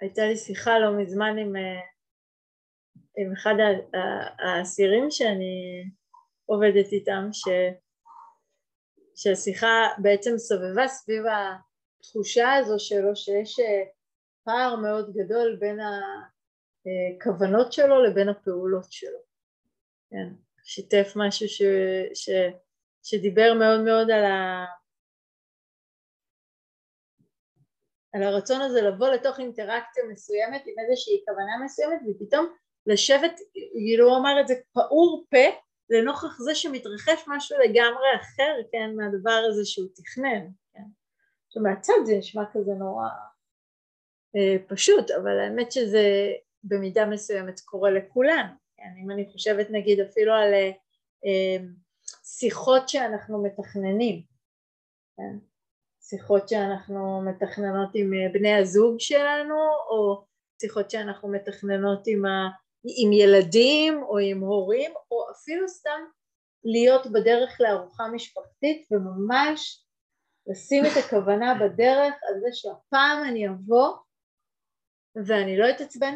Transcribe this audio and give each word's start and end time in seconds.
הייתה 0.00 0.22
לי 0.26 0.36
שיחה 0.36 0.78
לא 0.78 0.98
מזמן 0.98 1.38
עם, 1.38 1.52
עם 3.16 3.32
אחד 3.32 3.54
האסירים 4.38 5.10
שאני 5.10 5.84
עובדת 6.46 6.92
איתם, 6.92 7.28
ש, 7.32 7.44
שהשיחה 9.16 9.88
בעצם 9.98 10.38
סובבה 10.38 10.88
סביב 10.88 11.22
התחושה 11.26 12.54
הזו 12.54 12.78
שלו 12.78 13.16
שיש 13.16 13.56
פער 14.44 14.76
מאוד 14.76 15.12
גדול 15.14 15.56
בין 15.60 15.78
הכוונות 15.80 17.72
שלו 17.72 18.02
לבין 18.04 18.28
הפעולות 18.28 18.92
שלו. 18.92 19.18
כן, 20.10 20.34
שיתף 20.64 21.12
משהו 21.16 21.48
ש, 21.48 21.62
ש, 22.14 22.30
שדיבר 23.02 23.54
מאוד 23.58 23.80
מאוד 23.80 24.10
על, 24.10 24.24
ה, 24.24 24.64
על 28.16 28.22
הרצון 28.22 28.60
הזה 28.60 28.82
לבוא 28.82 29.08
לתוך 29.08 29.38
אינטראקציה 29.40 30.04
מסוימת 30.12 30.62
עם 30.66 30.74
איזושהי 30.78 31.22
כוונה 31.28 31.64
מסוימת 31.64 32.00
ופתאום 32.08 32.46
לשבת, 32.86 33.40
כאילו 33.52 34.08
הוא 34.08 34.16
אמר 34.18 34.40
את 34.40 34.48
זה 34.48 34.54
פעור 34.72 35.24
פה 35.30 35.58
לנוכח 35.90 36.38
זה 36.38 36.54
שמתרחש 36.54 37.24
משהו 37.26 37.58
לגמרי 37.58 38.06
אחר, 38.20 38.54
כן, 38.72 38.96
מהדבר 38.96 39.42
הזה 39.50 39.64
שהוא 39.64 39.88
תכנן, 39.94 40.46
כן. 40.74 40.82
עכשיו 41.46 41.62
מהצד 41.62 41.92
זה 42.04 42.16
נשמע 42.18 42.42
כזה 42.52 42.72
נורא 42.72 43.08
אה, 44.36 44.56
פשוט, 44.68 45.10
אבל 45.10 45.40
האמת 45.40 45.72
שזה 45.72 46.32
במידה 46.64 47.06
מסוימת 47.06 47.60
קורה 47.60 47.90
לכולנו, 47.90 48.52
כן, 48.76 48.90
אם 49.04 49.10
אני 49.10 49.28
חושבת 49.32 49.66
נגיד 49.70 50.00
אפילו 50.00 50.32
על 50.32 50.54
אה, 50.54 50.70
אה, 51.26 51.64
שיחות 52.24 52.88
שאנחנו 52.88 53.42
מתכננים, 53.42 54.22
כן, 55.16 55.38
שיחות 56.08 56.48
שאנחנו 56.48 57.22
מתכננות 57.22 57.90
עם 57.94 58.10
בני 58.32 58.54
הזוג 58.54 58.96
שלנו, 58.98 59.54
או 59.90 60.24
שיחות 60.60 60.90
שאנחנו 60.90 61.28
מתכננות 61.28 62.02
עם, 62.06 62.26
ה, 62.26 62.48
עם 62.84 63.12
ילדים 63.12 64.02
או 64.02 64.18
עם 64.18 64.40
הורים, 64.40 64.92
או 65.10 65.30
אפילו 65.30 65.68
סתם 65.68 66.00
להיות 66.64 67.06
בדרך 67.06 67.60
לארוחה 67.60 68.08
משפחתית 68.08 68.88
וממש 68.90 69.86
לשים 70.46 70.84
את 70.84 71.04
הכוונה 71.04 71.54
בדרך 71.54 72.14
על 72.28 72.40
זה 72.40 72.48
שהפעם 72.52 73.24
אני 73.28 73.48
אבוא 73.48 73.96
ואני 75.26 75.58
לא 75.58 75.70
אתעצבן 75.70 76.14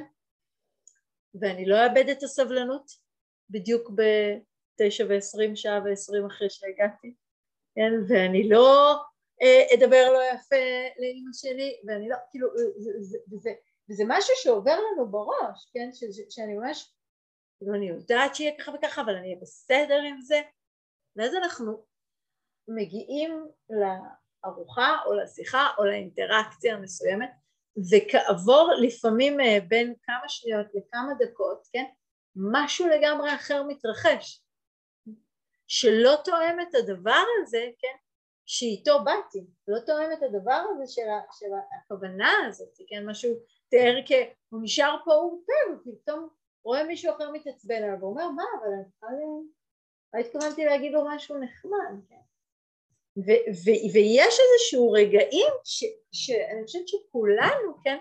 ואני 1.40 1.66
לא 1.66 1.76
אאבד 1.84 2.08
את 2.08 2.22
הסבלנות 2.22 2.90
בדיוק 3.50 3.90
בתשע 3.90 5.04
ועשרים 5.08 5.56
שעה 5.56 5.80
ועשרים 5.84 6.26
אחרי 6.26 6.50
שהגעתי, 6.50 7.14
כן, 7.74 7.92
ואני 8.08 8.48
לא 8.48 8.92
אה, 8.92 9.09
אדבר 9.74 10.12
לא 10.12 10.20
יפה 10.34 10.56
לאימא 10.98 11.30
שלי, 11.32 11.80
ואני 11.86 12.08
לא, 12.08 12.16
כאילו, 12.30 12.48
זה, 12.76 12.90
זה, 13.00 13.18
זה, 13.36 13.50
וזה 13.90 14.04
משהו 14.06 14.34
שעובר 14.36 14.76
לנו 14.76 15.10
בראש, 15.10 15.70
כן, 15.74 15.90
ש, 15.92 16.04
ש, 16.04 16.34
שאני 16.34 16.54
ממש, 16.54 16.94
כאילו 17.58 17.74
אני 17.74 17.88
יודעת 17.88 18.34
שיהיה 18.34 18.58
ככה 18.58 18.72
וככה, 18.72 19.02
אבל 19.02 19.14
אני 19.16 19.26
אהיה 19.26 19.40
בסדר 19.40 20.00
עם 20.08 20.20
זה, 20.20 20.40
ואז 21.16 21.34
אנחנו 21.34 21.84
מגיעים 22.68 23.46
לארוחה 23.70 24.96
או 25.06 25.14
לשיחה 25.14 25.68
או 25.78 25.84
לאינטראקציה 25.84 26.74
המסוימת, 26.74 27.30
וכעבור 27.90 28.70
לפעמים 28.82 29.40
אה, 29.40 29.58
בין 29.68 29.94
כמה 30.02 30.28
שניות 30.28 30.66
לכמה 30.74 31.12
דקות, 31.18 31.66
כן, 31.72 31.84
משהו 32.36 32.88
לגמרי 32.88 33.34
אחר 33.34 33.62
מתרחש, 33.62 34.44
שלא 35.66 36.14
תואם 36.24 36.60
את 36.60 36.74
הדבר 36.74 37.22
הזה, 37.42 37.66
כן, 37.78 37.96
שאיתו 38.52 39.04
באתי, 39.04 39.46
לא 39.68 39.78
תואם 39.86 40.12
את 40.12 40.22
הדבר 40.22 40.62
הזה 40.70 40.92
של, 40.92 41.02
של 41.38 41.46
הכוונה 41.78 42.32
הזאת, 42.48 42.78
כן, 42.88 43.06
משהו 43.06 43.34
תיאר 43.68 43.94
כ... 44.06 44.12
הוא 44.48 44.60
נשאר 44.62 44.96
פה 45.04 45.12
פה, 45.46 45.90
ופתאום 45.90 46.28
רואה 46.64 46.84
מישהו 46.84 47.12
אחר 47.14 47.30
מתעצבן 47.30 47.82
עליו, 47.82 48.00
ואומר 48.00 48.30
מה, 48.30 48.42
אבל 48.60 48.72
אני 48.72 48.84
צריכה 48.90 49.06
ל... 49.06 49.18
לא 50.14 50.20
התכוונתי 50.20 50.64
להגיד 50.64 50.92
לו 50.92 51.04
משהו 51.08 51.38
נחמד, 51.38 52.00
כן. 52.08 52.14
ו- 53.16 53.44
ו- 53.64 53.94
ויש 53.94 54.38
איזשהו 54.40 54.92
רגעים 54.92 55.52
ש- 55.64 55.94
שאני 56.12 56.64
חושבת 56.64 56.88
שכולנו, 56.88 57.82
כן, 57.84 57.96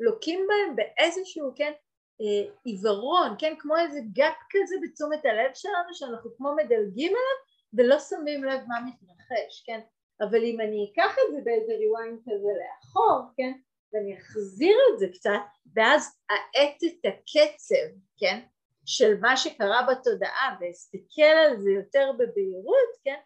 לוקים 0.00 0.46
בהם 0.48 0.76
באיזשהו, 0.76 1.52
כן, 1.56 1.72
אה, 2.20 2.52
עיוורון, 2.64 3.34
כן, 3.38 3.54
כמו 3.58 3.76
איזה 3.76 4.00
gap 4.12 4.36
כזה 4.50 4.76
בתשומת 4.82 5.24
הלב 5.24 5.50
שלנו, 5.54 5.94
שאנחנו 5.94 6.30
כמו 6.36 6.54
מדלגים 6.56 7.12
עליו 7.12 7.51
ולא 7.74 7.98
שמים 7.98 8.44
לב 8.44 8.60
מה 8.68 8.80
מתרחש, 8.80 9.62
כן, 9.66 9.80
אבל 10.20 10.44
אם 10.44 10.60
אני 10.60 10.90
אקח 10.92 11.16
את 11.18 11.34
זה 11.34 11.40
באיזה 11.44 11.72
rewind 11.72 12.20
כזה 12.20 12.48
לאחור, 12.60 13.20
כן, 13.36 13.52
ואני 13.92 14.18
אחזיר 14.18 14.76
את 14.94 14.98
זה 14.98 15.06
קצת, 15.12 15.40
ואז 15.74 16.18
אאט 16.30 16.84
את 16.84 17.04
הקצב, 17.04 17.96
כן, 18.16 18.40
של 18.86 19.20
מה 19.20 19.36
שקרה 19.36 19.86
בתודעה 19.90 20.56
ואסתכל 20.60 21.22
על 21.22 21.60
זה 21.60 21.70
יותר 21.70 22.12
בבהירות, 22.18 22.96
כן, 23.04 23.20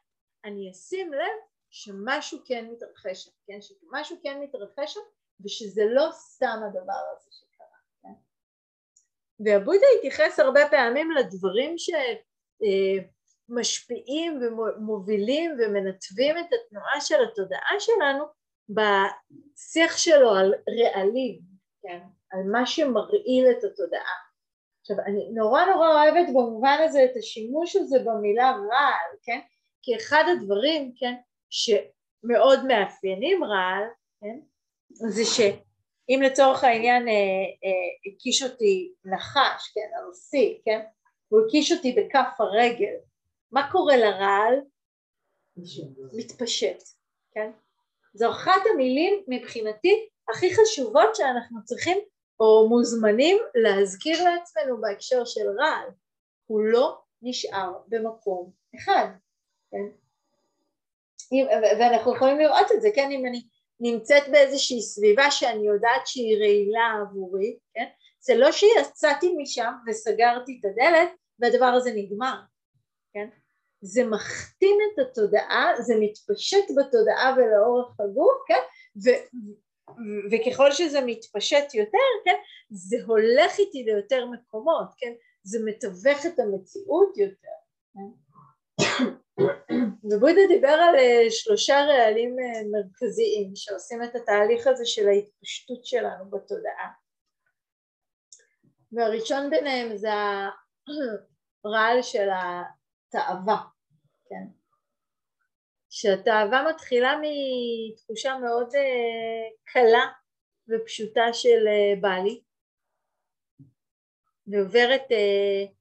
אני 0.44 0.70
אשים 0.70 1.12
לב 1.12 1.38
שמשהו 1.70 2.38
כן 2.46 2.66
מתרחש 2.72 3.28
כן, 3.46 3.58
שמשהו 3.60 4.16
כן 4.22 4.40
מתרחש 4.40 4.96
ושזה 5.44 5.82
לא 5.84 6.08
סתם 6.12 6.60
הדבר 6.68 7.00
הזה 7.12 7.28
שקרה, 7.30 7.78
כן? 8.02 8.12
והבודה 9.44 9.86
התייחס 9.98 10.40
הרבה 10.40 10.60
פעמים 10.70 11.10
לדברים 11.10 11.74
שמשפיעים 13.48 14.40
ומובילים 14.42 15.56
ומנתבים 15.58 16.38
את 16.38 16.46
התנועה 16.52 17.00
של 17.00 17.24
התודעה 17.24 17.76
שלנו 17.78 18.24
בשיח 18.68 19.96
שלו 19.96 20.30
על 20.30 20.54
רעלים, 20.68 21.40
כן? 21.82 21.98
על 22.32 22.40
מה 22.52 22.66
שמרעיל 22.66 23.50
את 23.50 23.64
התודעה. 23.64 24.16
עכשיו 24.80 24.96
אני 25.06 25.30
נורא 25.34 25.64
נורא 25.64 25.88
אוהבת 25.88 26.28
במובן 26.28 26.78
הזה 26.84 27.04
את 27.04 27.16
השימוש 27.16 27.76
הזה 27.76 27.98
במילה 27.98 28.50
רעל, 28.50 29.16
כן? 29.22 29.40
כי 29.82 29.96
אחד 29.96 30.24
הדברים, 30.32 30.92
כן, 30.96 31.14
שמאוד 31.50 32.66
מאפיינים 32.66 33.44
רעל, 33.44 33.84
כן, 34.20 34.38
זה 34.90 35.24
שאם 35.24 36.20
לצורך 36.22 36.64
העניין 36.64 37.08
אה, 37.08 37.12
אה, 37.12 38.12
הקיש 38.12 38.42
אותי 38.42 38.92
נחש, 39.04 39.72
כן, 39.74 39.98
הרוסי, 40.00 40.60
כן, 40.64 40.80
הוא 41.28 41.40
הקיש 41.46 41.72
אותי 41.72 41.92
בכף 41.92 42.40
הרגל, 42.40 42.94
מה 43.52 43.72
קורה 43.72 43.96
לרעל? 43.96 44.60
מתפשט, 46.12 46.82
כן? 47.32 47.50
זו 48.14 48.30
אחת 48.30 48.62
המילים 48.72 49.24
מבחינתי 49.28 50.08
הכי 50.28 50.54
חשובות 50.54 51.16
שאנחנו 51.16 51.64
צריכים 51.64 51.98
או 52.40 52.68
מוזמנים 52.68 53.38
להזכיר 53.54 54.24
לעצמנו 54.24 54.80
בהקשר 54.80 55.24
של 55.24 55.48
רעל, 55.58 55.88
הוא 56.46 56.62
לא 56.62 56.98
נשאר 57.22 57.72
במקום 57.88 58.50
אחד, 58.76 59.06
כן? 59.70 59.96
ואנחנו 61.80 62.16
יכולים 62.16 62.38
לראות 62.38 62.72
את 62.74 62.82
זה, 62.82 62.88
כן? 62.94 63.10
אם 63.10 63.26
אני 63.26 63.42
נמצאת 63.80 64.22
באיזושהי 64.32 64.82
סביבה 64.82 65.30
שאני 65.30 65.66
יודעת 65.66 66.06
שהיא 66.06 66.38
רעילה 66.38 67.02
עבורי, 67.02 67.58
כן? 67.74 67.86
זה 68.20 68.34
לא 68.34 68.52
שיצאתי 68.52 69.34
משם 69.38 69.72
וסגרתי 69.86 70.60
את 70.60 70.70
הדלת 70.70 71.08
והדבר 71.38 71.66
הזה 71.66 71.90
נגמר? 71.94 72.36
זה 73.86 74.04
מכתים 74.04 74.76
את 74.86 74.98
התודעה, 74.98 75.72
זה 75.78 75.94
מתפשט 76.00 76.64
בתודעה 76.76 77.34
ולאורך 77.36 78.00
הגוף, 78.00 78.42
כן? 78.48 78.60
ו, 79.04 79.08
וככל 80.30 80.72
שזה 80.72 81.00
מתפשט 81.06 81.74
יותר, 81.74 82.08
כן? 82.24 82.36
זה 82.70 82.96
הולך 83.06 83.58
איתי 83.58 83.84
ליותר 83.84 84.26
מקומות, 84.26 84.88
כן? 84.98 85.12
זה 85.42 85.58
מתווך 85.64 86.26
את 86.26 86.38
המציאות 86.38 87.16
יותר, 87.16 87.56
כן? 87.94 88.26
ובודה 90.04 90.40
דיבר 90.48 90.68
על 90.68 90.94
אה, 90.94 91.30
שלושה 91.30 91.74
רעלים 91.74 92.36
אה, 92.38 92.62
מרכזיים 92.72 93.52
שעושים 93.54 94.02
את 94.02 94.14
התהליך 94.14 94.66
הזה 94.66 94.86
של 94.86 95.08
ההתפשטות 95.08 95.86
שלנו 95.86 96.30
בתודעה 96.30 96.90
והראשון 98.92 99.50
ביניהם 99.50 99.96
זה 99.96 100.08
הרעל 101.64 102.02
של 102.12 102.28
התאווה, 102.32 103.62
כן? 104.28 104.46
שהתאווה 105.90 106.64
מתחילה 106.70 107.14
מתחושה 107.22 108.38
מאוד 108.38 108.68
uh, 108.74 109.72
קלה 109.72 110.06
ופשוטה 110.68 111.32
של 111.32 111.66
uh, 111.66 112.00
בעלי 112.00 112.42
ועוברת 114.46 115.02
uh, 115.10 115.72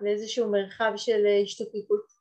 לאיזשהו 0.00 0.50
מרחב 0.50 0.92
של 0.96 1.26
השתוקקות 1.42 2.12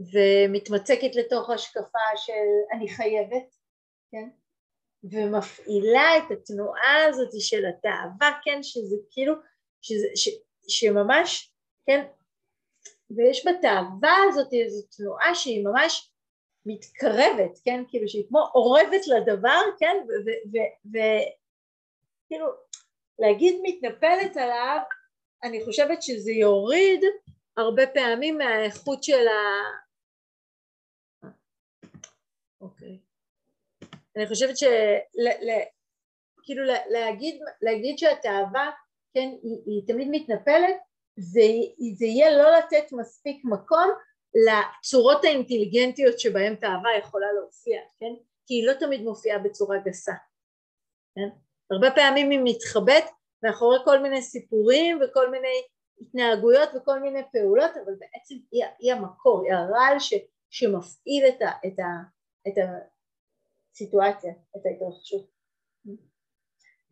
ומתמצקת 0.00 1.16
לתוך 1.16 1.50
השקפה 1.50 2.16
של 2.16 2.76
אני 2.76 2.88
חייבת, 2.88 3.56
כן? 4.10 4.28
ומפעילה 5.04 6.18
את 6.18 6.30
התנועה 6.30 7.04
הזאת 7.08 7.30
של 7.40 7.64
התאווה, 7.66 8.40
כן? 8.44 8.62
שזה 8.62 8.96
כאילו, 9.10 9.34
שזה, 9.82 10.06
ש, 10.14 10.28
שממש, 10.68 11.52
כן? 11.86 12.06
ויש 13.16 13.46
בתאווה 13.46 14.16
הזאת 14.28 14.52
איזו 14.52 14.86
תנועה 14.96 15.34
שהיא 15.34 15.64
ממש 15.64 16.10
מתקרבת, 16.66 17.58
כן? 17.64 17.84
כאילו 17.88 18.08
שהיא 18.08 18.28
כמו 18.28 18.40
אורבת 18.54 19.06
לדבר, 19.06 19.60
כן? 19.78 19.96
כאילו 22.28 22.46
להגיד 23.18 23.60
מתנפלת 23.62 24.36
עליו 24.36 24.78
אני 25.44 25.64
חושבת 25.64 26.02
שזה 26.02 26.30
יוריד 26.30 27.00
הרבה 27.56 27.86
פעמים 27.86 28.38
מהאיכות 28.38 29.04
של 29.04 29.28
ה... 29.28 29.40
אוקיי. 32.60 32.98
אני 34.16 34.26
חושבת 34.26 34.56
של... 34.56 34.72
כאילו 36.42 36.62
להגיד, 36.90 37.40
להגיד 37.62 37.98
שהתאווה, 37.98 38.70
כן, 39.14 39.28
היא, 39.42 39.58
היא 39.66 39.82
תמיד 39.86 40.08
מתנפלת, 40.10 40.76
זה, 41.16 41.40
זה 41.94 42.04
יהיה 42.04 42.36
לא 42.38 42.58
לתת 42.58 42.92
מספיק 42.92 43.44
מקום 43.44 43.90
לצורות 44.34 45.24
האינטליגנטיות 45.24 46.18
שבהן 46.18 46.54
תאווה 46.54 46.98
יכולה 46.98 47.32
להופיע, 47.32 47.80
כן? 48.00 48.14
כי 48.46 48.54
היא 48.54 48.66
לא 48.66 48.72
תמיד 48.72 49.02
מופיעה 49.02 49.38
בצורה 49.38 49.78
גסה, 49.78 50.12
כן? 51.14 51.28
הרבה 51.70 51.90
פעמים 51.90 52.30
היא 52.30 52.40
מתחבאת 52.44 53.04
מאחורי 53.42 53.78
כל 53.84 53.98
מיני 53.98 54.22
סיפורים 54.22 55.00
וכל 55.04 55.30
מיני 55.30 55.62
התנהגויות 56.00 56.68
וכל 56.74 57.00
מיני 57.00 57.20
פעולות, 57.32 57.70
אבל 57.84 57.94
בעצם 57.98 58.34
היא, 58.52 58.64
היא 58.78 58.92
המקור, 58.92 59.42
היא 59.44 59.52
הרעל 59.52 59.98
ש, 59.98 60.14
שמפעיל 60.50 61.24
את, 61.28 61.42
ה, 61.42 61.50
את, 61.66 61.78
ה, 61.78 61.88
את 62.48 62.54
הסיטואציה, 63.72 64.32
את 64.56 64.66
ההתרחשות. 64.66 65.34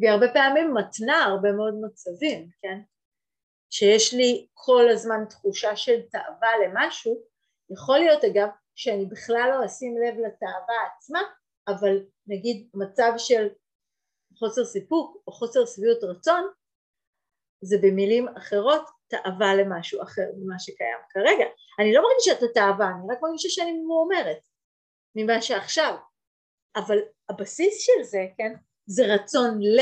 והיא 0.00 0.10
הרבה 0.10 0.26
פעמים 0.32 0.74
מתנה 0.74 1.24
הרבה 1.24 1.52
מאוד 1.52 1.74
מצבים, 1.74 2.50
כן? 2.62 2.78
שיש 3.72 4.14
לי 4.14 4.46
כל 4.54 4.88
הזמן 4.92 5.24
תחושה 5.30 5.76
של 5.76 6.02
תאווה 6.02 6.50
למשהו, 6.64 7.22
יכול 7.70 7.98
להיות 7.98 8.24
אגב 8.24 8.48
שאני 8.74 9.06
בכלל 9.06 9.50
לא 9.50 9.66
אשים 9.66 9.94
לב 9.96 10.14
לתאווה 10.14 10.74
עצמה, 10.96 11.20
אבל 11.68 12.06
נגיד 12.26 12.68
מצב 12.74 13.12
של 13.16 13.48
חוסר 14.38 14.64
סיפוק 14.64 15.22
או 15.26 15.32
חוסר 15.32 15.66
שביעות 15.66 16.04
רצון, 16.04 16.50
זה 17.64 17.76
במילים 17.82 18.28
אחרות 18.28 18.82
תאווה 19.08 19.54
למשהו 19.54 20.02
אחר 20.02 20.26
ממה 20.36 20.58
שקיים 20.58 20.98
כרגע. 21.10 21.44
אני 21.80 21.92
לא 21.94 22.02
מרגישה 22.02 22.32
את 22.32 22.50
התאווה, 22.50 22.86
אני 22.88 23.14
רק 23.14 23.22
מרגישה 23.22 23.48
שאני 23.48 23.72
מאומרת 23.72 24.38
ממה 25.14 25.42
שעכשיו, 25.42 25.96
אבל 26.76 26.98
הבסיס 27.28 27.86
של 27.86 28.02
זה, 28.02 28.26
כן, 28.36 28.52
זה 28.86 29.02
רצון 29.14 29.58
ל, 29.60 29.80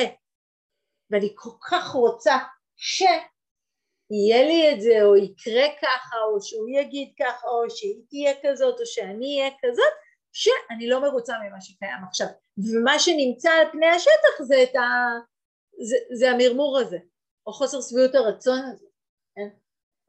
ואני 1.10 1.32
כל 1.34 1.50
כך 1.70 1.90
רוצה 1.94 2.36
שיהיה 4.12 4.44
לי 4.46 4.74
את 4.74 4.80
זה 4.80 5.02
או 5.02 5.16
יקרה 5.16 5.66
ככה 5.82 6.16
או 6.32 6.42
שהוא 6.42 6.68
יגיד 6.70 7.12
ככה 7.18 7.48
או 7.48 7.70
שהיא 7.70 8.02
תהיה 8.08 8.32
כזאת 8.42 8.80
או 8.80 8.86
שאני 8.86 9.40
אהיה 9.40 9.50
כזאת 9.62 9.92
שאני 10.32 10.88
לא 10.88 11.02
מרוצה 11.02 11.34
ממה 11.44 11.60
שקיים 11.60 12.04
עכשיו 12.08 12.26
ומה 12.58 12.98
שנמצא 12.98 13.50
על 13.50 13.66
פני 13.72 13.86
השטח 13.86 14.42
זה 14.42 14.62
את 14.62 14.76
ה... 14.76 14.80
זה, 15.82 15.96
זה 16.12 16.30
המרמור 16.30 16.78
הזה 16.78 16.98
או 17.46 17.52
חוסר 17.52 17.80
שביעות 17.80 18.14
הרצון 18.14 18.60
הזה, 18.72 18.86
כן? 19.34 19.48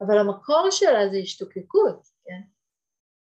אבל 0.00 0.18
המקור 0.18 0.70
שלה 0.70 1.08
זה 1.10 1.16
השתוקקות, 1.22 2.02
כן? 2.24 2.40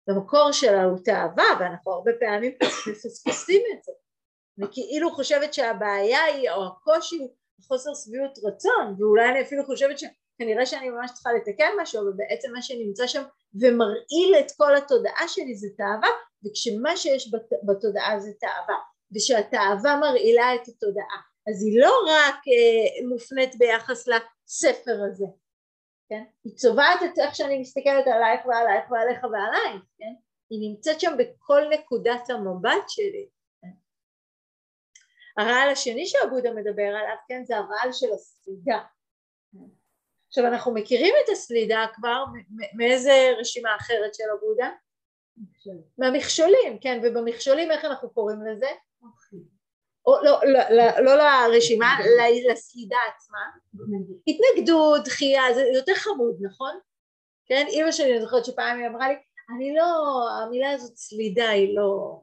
המקור 0.08 0.52
שלה 0.52 0.84
הוא 0.84 0.98
תאווה 1.04 1.44
ואנחנו 1.60 1.92
הרבה 1.92 2.10
פעמים 2.20 2.52
מפספסים 2.90 3.62
את 3.72 3.84
זה 3.84 3.92
אני 4.58 4.66
כאילו 4.72 5.10
חושבת 5.10 5.54
שהבעיה 5.54 6.24
היא 6.24 6.50
או 6.50 6.66
הקושי 6.66 7.18
הוא 7.18 7.30
חוסר 7.68 7.90
שביעות 7.94 8.38
רצון 8.44 8.94
ואולי 8.98 9.28
אני 9.28 9.42
אפילו 9.42 9.64
חושבת 9.64 9.98
שכנראה 10.38 10.66
שאני 10.66 10.90
ממש 10.90 11.10
צריכה 11.14 11.30
לתקן 11.32 11.70
משהו 11.82 12.02
אבל 12.02 12.12
בעצם 12.16 12.52
מה 12.52 12.62
שנמצא 12.62 13.06
שם 13.06 13.22
ומרעיל 13.60 14.34
את 14.40 14.52
כל 14.56 14.76
התודעה 14.76 15.28
שלי 15.28 15.54
זה 15.54 15.68
תאווה 15.76 16.08
וכשמה 16.44 16.96
שיש 16.96 17.34
בת, 17.34 17.50
בתודעה 17.66 18.20
זה 18.20 18.30
תאווה 18.40 18.80
ושהתאווה 19.16 19.96
מרעילה 20.00 20.54
את 20.54 20.68
התודעה 20.68 21.20
אז 21.48 21.62
היא 21.62 21.80
לא 21.80 21.92
רק 22.08 22.34
אה, 22.34 23.08
מופנית 23.08 23.58
ביחס 23.58 24.08
לספר 24.08 24.98
הזה 25.10 25.26
כן? 26.08 26.24
היא 26.44 26.54
צובעת 26.54 27.02
את 27.04 27.18
איך 27.18 27.34
שאני 27.34 27.58
מסתכלת 27.58 28.06
עלייך 28.06 28.46
ועלייך 28.46 28.90
ועליך 28.90 29.24
ועלייך 29.24 29.82
כן? 29.98 30.14
היא 30.50 30.70
נמצאת 30.70 31.00
שם 31.00 31.12
בכל 31.18 31.62
נקודת 31.70 32.30
המבט 32.30 32.88
שלי 32.88 33.28
הרעל 35.38 35.68
השני 35.68 36.06
שהבודה 36.06 36.50
מדבר 36.54 36.82
עליו, 36.82 37.16
כן, 37.28 37.44
זה 37.44 37.56
הרעל 37.56 37.92
של 37.92 38.12
הסלידה. 38.14 38.78
עכשיו 40.28 40.46
אנחנו 40.46 40.74
מכירים 40.74 41.14
את 41.24 41.28
הסלידה 41.32 41.86
כבר 41.94 42.24
מאיזה 42.76 43.30
רשימה 43.38 43.76
אחרת 43.76 44.14
של 44.14 44.24
הבודה? 44.36 44.70
מהמכשולים, 45.98 46.78
כן, 46.80 47.00
ובמכשולים 47.02 47.70
איך 47.70 47.84
אנחנו 47.84 48.10
קוראים 48.10 48.38
לזה? 48.46 48.68
או, 50.06 50.14
לא, 50.22 50.40
לא, 50.44 50.60
לא, 50.70 51.00
לא 51.00 51.14
לרשימה, 51.14 51.98
לסלידה 52.50 52.96
עצמה. 53.16 53.38
התנגדות, 54.26 55.04
דחייה, 55.04 55.42
זה 55.54 55.62
יותר 55.74 55.94
חמוד, 55.94 56.36
נכון? 56.40 56.78
כן, 57.46 57.66
אימא 57.68 57.92
שלי, 57.92 58.12
אני 58.12 58.20
זוכרת 58.20 58.44
שפעם 58.44 58.78
היא 58.78 58.86
אמרה 58.86 59.08
לי, 59.08 59.14
אני 59.56 59.74
לא, 59.74 59.84
המילה 60.42 60.70
הזאת 60.70 60.96
סלידה 60.96 61.48
היא 61.48 61.76
לא, 61.76 62.20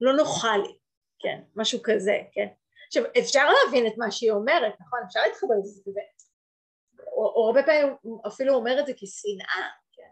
לא 0.00 0.12
נוחה 0.12 0.56
לי. 0.56 0.78
כן, 1.18 1.40
משהו 1.56 1.78
כזה, 1.82 2.18
כן. 2.32 2.46
עכשיו 2.86 3.04
אפשר 3.18 3.48
להבין 3.50 3.86
את 3.86 3.92
מה 3.96 4.10
שהיא 4.10 4.30
אומרת, 4.30 4.72
נכון? 4.80 4.98
אפשר 5.06 5.20
להתחבר 5.26 5.54
לזה 5.62 5.90
או, 7.18 7.46
הרבה 7.46 7.62
פעמים 7.62 7.96
אפילו 8.26 8.54
אומר 8.54 8.80
את 8.80 8.86
זה 8.86 8.92
כשנאה, 8.96 9.68
כן. 9.92 10.10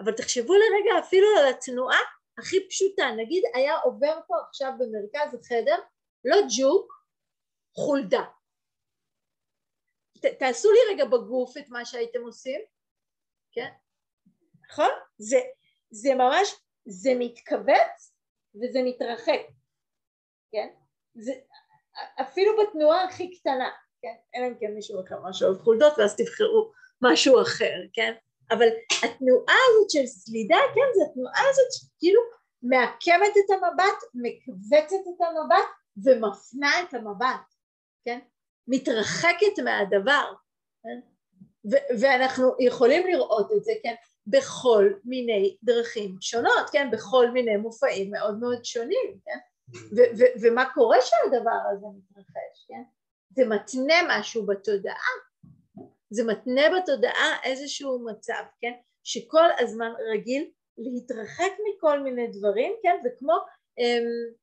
אבל 0.00 0.12
תחשבו 0.16 0.54
לרגע 0.54 1.06
אפילו 1.06 1.26
על 1.38 1.54
התנועה 1.54 1.98
הכי 2.38 2.68
פשוטה, 2.68 3.04
נגיד 3.16 3.42
היה 3.54 3.78
עובר 3.78 4.20
פה 4.26 4.34
עכשיו 4.48 4.72
במרכז 4.78 5.34
החדר, 5.34 5.76
לא 6.24 6.36
ג'וק, 6.58 7.04
חולדה. 7.76 8.24
ת, 10.22 10.26
תעשו 10.38 10.68
לי 10.72 10.94
רגע 10.94 11.04
בגוף 11.04 11.56
את 11.56 11.68
מה 11.68 11.84
שהייתם 11.84 12.22
עושים, 12.22 12.60
כן? 13.52 13.70
נכון? 14.70 14.90
זה, 15.18 15.38
זה 15.90 16.14
ממש, 16.14 16.54
זה 16.84 17.10
מתכווץ 17.18 18.14
וזה 18.54 18.78
מתרחק. 18.84 19.40
כן? 20.52 20.68
זה, 21.14 21.32
אפילו 22.20 22.52
בתנועה 22.62 23.04
הכי 23.04 23.38
קטנה, 23.38 23.70
כן? 24.02 24.14
אלא 24.34 24.46
אם 24.46 24.54
כן 24.60 24.74
מישהו 24.74 25.00
אחר 25.04 25.20
משהו 25.22 25.48
אוהב 25.48 25.58
חולדות 25.58 25.98
ואז 25.98 26.16
תבחרו 26.16 26.72
משהו 27.02 27.42
אחר, 27.42 27.74
כן? 27.92 28.12
אבל 28.50 28.66
התנועה 28.88 29.56
הזאת 29.68 29.90
של 29.90 30.06
סלידה, 30.06 30.58
כן, 30.74 30.98
זה 30.98 31.04
התנועה 31.10 31.42
הזאת 31.50 31.72
שכאילו 31.72 32.20
מעקמת 32.62 33.34
את 33.44 33.50
המבט, 33.50 33.98
מכווצת 34.14 35.02
את 35.08 35.20
המבט 35.20 35.68
ומפנה 36.04 36.82
את 36.82 36.94
המבט, 36.94 37.54
כן? 38.04 38.18
מתרחקת 38.68 39.58
מהדבר, 39.64 40.32
כן? 40.82 41.00
ו- 41.70 42.00
ואנחנו 42.00 42.54
יכולים 42.60 43.06
לראות 43.06 43.52
את 43.56 43.64
זה, 43.64 43.72
כן, 43.82 43.94
בכל 44.26 44.92
מיני 45.04 45.56
דרכים 45.62 46.16
שונות, 46.20 46.70
כן, 46.72 46.90
בכל 46.90 47.30
מיני 47.30 47.56
מופעים 47.56 48.10
מאוד 48.10 48.38
מאוד 48.40 48.64
שונים, 48.64 49.18
כן? 49.24 49.38
ומה 50.42 50.64
קורה 50.74 50.96
שהדבר 51.00 51.58
הזה 51.72 51.86
מתרחש, 51.98 52.66
כן? 52.68 52.82
זה 53.30 53.42
מתנה 53.46 53.94
משהו 54.08 54.46
בתודעה, 54.46 55.10
זה 56.10 56.24
מתנה 56.24 56.62
בתודעה 56.78 57.36
איזשהו 57.44 58.04
מצב, 58.04 58.42
כן? 58.60 58.72
שכל 59.04 59.48
הזמן 59.58 59.92
רגיל 60.14 60.50
להתרחק 60.78 61.52
מכל 61.68 62.00
מיני 62.00 62.26
דברים, 62.26 62.72
כן? 62.82 62.96
וכמו 63.04 63.32
אמ, 63.78 64.34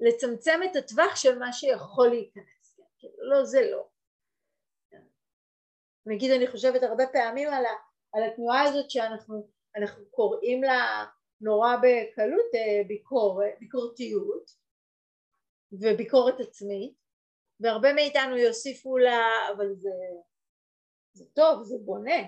לצמצם 0.00 0.60
את 0.70 0.76
הטווח 0.76 1.16
של 1.16 1.38
מה 1.38 1.52
שיכול 1.52 2.08
להיכנס, 2.08 2.74
כן? 2.76 2.82
כאילו, 2.98 3.30
לא 3.30 3.44
זה 3.44 3.70
לא. 3.70 3.88
נגיד 6.06 6.30
אני 6.30 6.46
חושבת 6.46 6.82
הרבה 6.82 7.04
פעמים 7.12 7.48
על, 7.48 7.66
ה, 7.66 7.72
על 8.14 8.22
התנועה 8.22 8.62
הזאת 8.62 8.90
שאנחנו 8.90 10.04
קוראים 10.10 10.62
לה 10.62 11.04
נורא 11.40 11.76
בקלות 11.76 12.54
אה, 12.54 12.82
ביקור, 12.88 13.40
ביקורתיות, 13.60 14.50
וביקורת 15.72 16.40
עצמית, 16.40 17.01
והרבה 17.62 17.92
מאיתנו 17.92 18.36
יוסיפו 18.36 18.98
לה, 18.98 19.28
אבל 19.56 19.74
זה, 19.74 19.90
זה 21.12 21.24
טוב, 21.34 21.62
זה 21.62 21.76
בונה, 21.84 22.22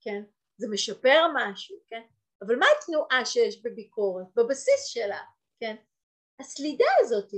כן? 0.00 0.22
זה 0.56 0.66
משפר 0.70 1.26
משהו, 1.34 1.76
כן? 1.88 2.02
אבל 2.42 2.56
מה 2.56 2.66
התנועה 2.78 3.24
שיש 3.24 3.62
בביקורת? 3.62 4.26
בבסיס 4.36 4.84
שלה, 4.84 5.20
כן? 5.60 5.76
הסלידה 6.40 6.84
הזאת, 7.00 7.30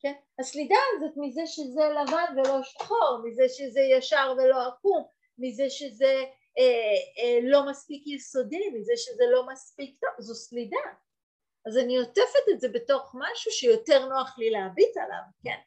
כן? 0.00 0.12
הסלידה 0.38 0.76
הזאת 0.96 1.12
מזה 1.16 1.46
שזה 1.46 1.80
לבן 1.80 2.38
ולא 2.38 2.62
שחור, 2.62 3.20
מזה 3.24 3.48
שזה 3.48 3.80
ישר 3.80 4.34
ולא 4.38 4.68
עקום, 4.68 5.04
מזה 5.38 5.70
שזה 5.70 6.24
אה, 6.58 6.94
אה, 7.18 7.38
לא 7.42 7.70
מספיק 7.70 8.06
יסודי, 8.06 8.70
מזה 8.70 8.92
שזה 8.96 9.24
לא 9.32 9.46
מספיק 9.46 10.00
טוב, 10.00 10.10
זו 10.18 10.34
סלידה, 10.34 10.76
אז 11.66 11.78
אני 11.78 11.96
עוטפת 11.96 12.48
את 12.50 12.60
זה 12.60 12.68
בתוך 12.68 13.14
משהו 13.14 13.50
שיותר 13.50 14.06
נוח 14.06 14.38
לי 14.38 14.50
להביט 14.50 14.96
עליו, 14.96 15.22
כן, 15.44 15.58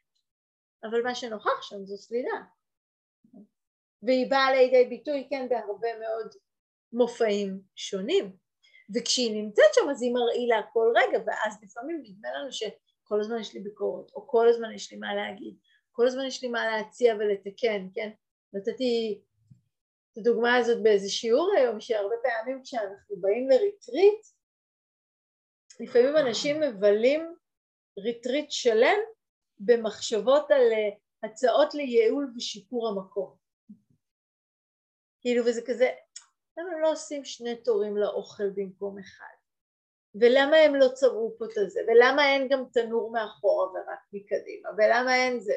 אבל 0.84 1.02
מה 1.02 1.14
שנוכח 1.14 1.62
שם 1.62 1.84
זו 1.84 1.96
סלידה 1.96 2.40
והיא 4.02 4.30
באה 4.30 4.52
לידי 4.52 4.84
ביטוי 4.88 5.26
כן 5.30 5.48
בהרבה 5.48 5.88
מאוד 5.98 6.34
מופעים 6.92 7.60
שונים 7.76 8.36
וכשהיא 8.94 9.42
נמצאת 9.42 9.74
שם 9.74 9.90
אז 9.90 10.02
היא 10.02 10.14
מרעילה 10.14 10.62
כל 10.72 10.92
רגע 10.96 11.18
ואז 11.26 11.62
לפעמים 11.62 12.02
נדמה 12.04 12.28
לנו 12.38 12.52
שכל 12.52 13.20
הזמן 13.20 13.40
יש 13.40 13.54
לי 13.54 13.60
ביקורת 13.60 14.12
או 14.14 14.28
כל 14.28 14.48
הזמן 14.48 14.72
יש 14.72 14.92
לי 14.92 14.98
מה 14.98 15.14
להגיד 15.14 15.54
כל 15.96 16.06
הזמן 16.06 16.24
יש 16.26 16.42
לי 16.42 16.48
מה 16.48 16.66
להציע 16.66 17.14
ולתקן, 17.14 17.88
כן? 17.94 18.10
נתתי 18.52 19.22
את 20.12 20.18
הדוגמה 20.18 20.56
הזאת 20.56 20.82
באיזה 20.82 21.08
שיעור 21.08 21.52
היום, 21.56 21.80
שהרבה 21.80 22.14
פעמים 22.22 22.62
כשאנחנו 22.62 23.16
באים 23.20 23.48
לריטריט, 23.48 24.26
לפעמים 25.80 26.16
אנשים 26.16 26.60
מבלים 26.60 27.34
ריטריט 27.98 28.50
שלם 28.50 28.98
במחשבות 29.58 30.50
על 30.50 30.72
אה, 30.72 30.90
הצעות 31.22 31.74
לייעול 31.74 32.32
ושיפור 32.36 32.88
המקום. 32.88 33.36
כאילו, 35.20 35.44
וזה 35.46 35.60
כזה, 35.66 35.90
למה 36.58 36.70
הם 36.72 36.80
לא 36.80 36.92
עושים 36.92 37.24
שני 37.24 37.56
תורים 37.56 37.96
לאוכל 37.96 38.50
במקום 38.50 38.98
אחד? 38.98 39.34
ולמה 40.14 40.56
הם 40.56 40.74
לא 40.74 40.88
צבעו 40.88 41.34
פה 41.38 41.44
את 41.44 41.56
הזה? 41.56 41.80
ולמה 41.88 42.32
אין 42.32 42.48
גם 42.48 42.64
תנור 42.72 43.12
מאחורה 43.12 43.66
ורק 43.66 44.00
מקדימה? 44.12 44.68
ולמה 44.78 45.16
אין 45.16 45.40
זה? 45.40 45.52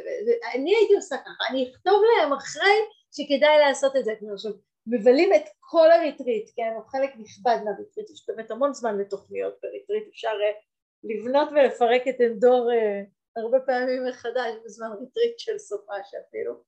אני 0.54 0.76
הייתי 0.76 0.96
עושה 0.96 1.18
ככה, 1.18 1.44
אני 1.50 1.72
אכתוב 1.72 2.02
להם 2.04 2.34
אחרי 2.34 2.76
שכדאי 3.12 3.60
לעשות 3.60 3.96
את 3.96 4.06
זה. 4.06 4.12
עכשיו, 4.34 4.52
מבלים 4.88 5.34
את 5.34 5.44
כל 5.60 5.92
הריטריט, 5.92 6.52
כן, 6.56 6.74
או 6.78 6.84
חלק 6.84 7.10
נכבד 7.18 7.58
מהריטריט, 7.66 8.10
יש 8.10 8.26
באמת 8.28 8.52
המון 8.52 8.74
זמן 8.74 8.98
לתוכניות 8.98 9.54
בריטריט, 9.64 10.08
אפשר 10.08 10.32
אה, 10.32 10.64
לבנות 11.04 11.50
ולפרק 11.52 12.08
את 12.08 12.22
עין 12.22 12.47
דור 12.47 12.72
אה, 12.72 13.17
הרבה 13.38 13.60
פעמים 13.60 14.06
מחדש 14.06 14.54
בזמן 14.66 14.88
ריטריט 15.00 15.40
של 15.40 15.58
סופ"ש 15.58 15.94
אפילו, 16.04 16.64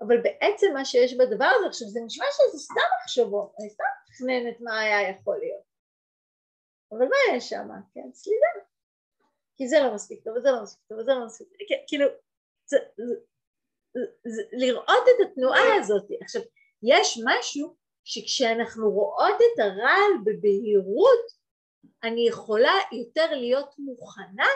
אבל 0.00 0.22
בעצם 0.22 0.66
מה 0.74 0.84
שיש 0.84 1.14
בדבר 1.14 1.50
הזה, 1.56 1.66
עכשיו 1.66 1.88
זה 1.88 2.00
נשמע 2.06 2.24
שזה 2.32 2.58
סתם 2.58 2.88
מחשבות, 3.02 3.54
אני 3.60 3.70
סתם 3.70 3.84
מתכננת 4.08 4.60
מה 4.60 4.80
היה 4.80 5.10
יכול 5.10 5.38
להיות, 5.38 5.62
אבל 6.92 7.04
מה 7.04 7.36
יש 7.36 7.48
שם, 7.48 7.68
כן, 7.94 8.12
סלידה, 8.12 8.66
כי 9.56 9.68
זה 9.68 9.76
לא 9.80 9.94
מספיק 9.94 10.24
טוב 10.24 10.36
וזה 10.36 10.50
לא 10.50 10.62
מספיק 10.62 10.88
טוב 10.88 10.98
וזה 10.98 11.12
לא 11.12 11.26
מספיק 11.26 11.48
טוב, 11.48 11.58
כאילו, 11.86 12.06
זה, 12.66 12.76
זה, 12.96 14.00
זה, 14.24 14.42
לראות 14.52 15.04
את 15.08 15.26
התנועה 15.26 15.76
הזאת, 15.80 16.04
עכשיו 16.22 16.42
יש 16.82 17.18
משהו 17.24 17.76
שכשאנחנו 18.04 18.90
רואות 18.90 19.36
את 19.36 19.58
הרעל 19.58 20.12
בבהירות 20.24 21.44
אני 22.02 22.28
יכולה 22.28 22.74
יותר 22.92 23.34
להיות 23.34 23.74
מוכנה 23.78 24.46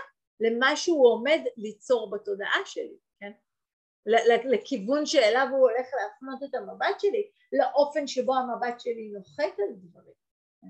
למה 0.41 0.77
שהוא 0.77 1.09
עומד 1.09 1.41
ליצור 1.57 2.11
בתודעה 2.11 2.61
שלי, 2.65 2.97
כן? 3.21 3.33
לכיוון 4.45 5.07
שאליו 5.07 5.47
הוא 5.51 5.59
הולך 5.59 5.87
להפנות 6.03 6.43
את 6.43 6.55
המבט 6.55 7.01
שלי, 7.01 7.31
לאופן 7.53 8.07
שבו 8.07 8.35
המבט 8.35 8.81
שלי 8.81 9.11
נוחת 9.15 9.59
על 9.59 9.75
דברים. 9.77 10.15
כן? 10.61 10.69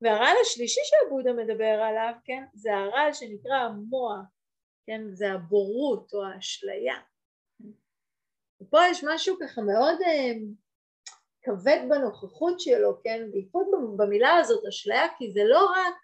והרעל 0.00 0.36
השלישי 0.42 0.80
שהבודה 0.84 1.32
מדבר 1.32 1.80
עליו, 1.82 2.12
כן, 2.24 2.44
זה 2.54 2.74
הרעל 2.74 3.12
שנקרא 3.12 3.56
המוח, 3.56 4.24
כן, 4.86 5.00
זה 5.12 5.32
הבורות 5.32 6.14
או 6.14 6.24
האשליה. 6.24 6.94
ופה 8.60 8.78
יש 8.90 9.04
משהו 9.08 9.36
ככה 9.40 9.62
מאוד 9.62 9.98
אה, 10.06 10.32
כבד 11.42 11.78
בנוכחות 11.88 12.60
שלו, 12.60 13.02
כן, 13.02 13.30
בייחוד 13.32 13.66
במילה 13.96 14.36
הזאת 14.36 14.66
אשליה, 14.68 15.02
כי 15.18 15.32
זה 15.32 15.40
לא 15.44 15.66
רק, 15.66 15.94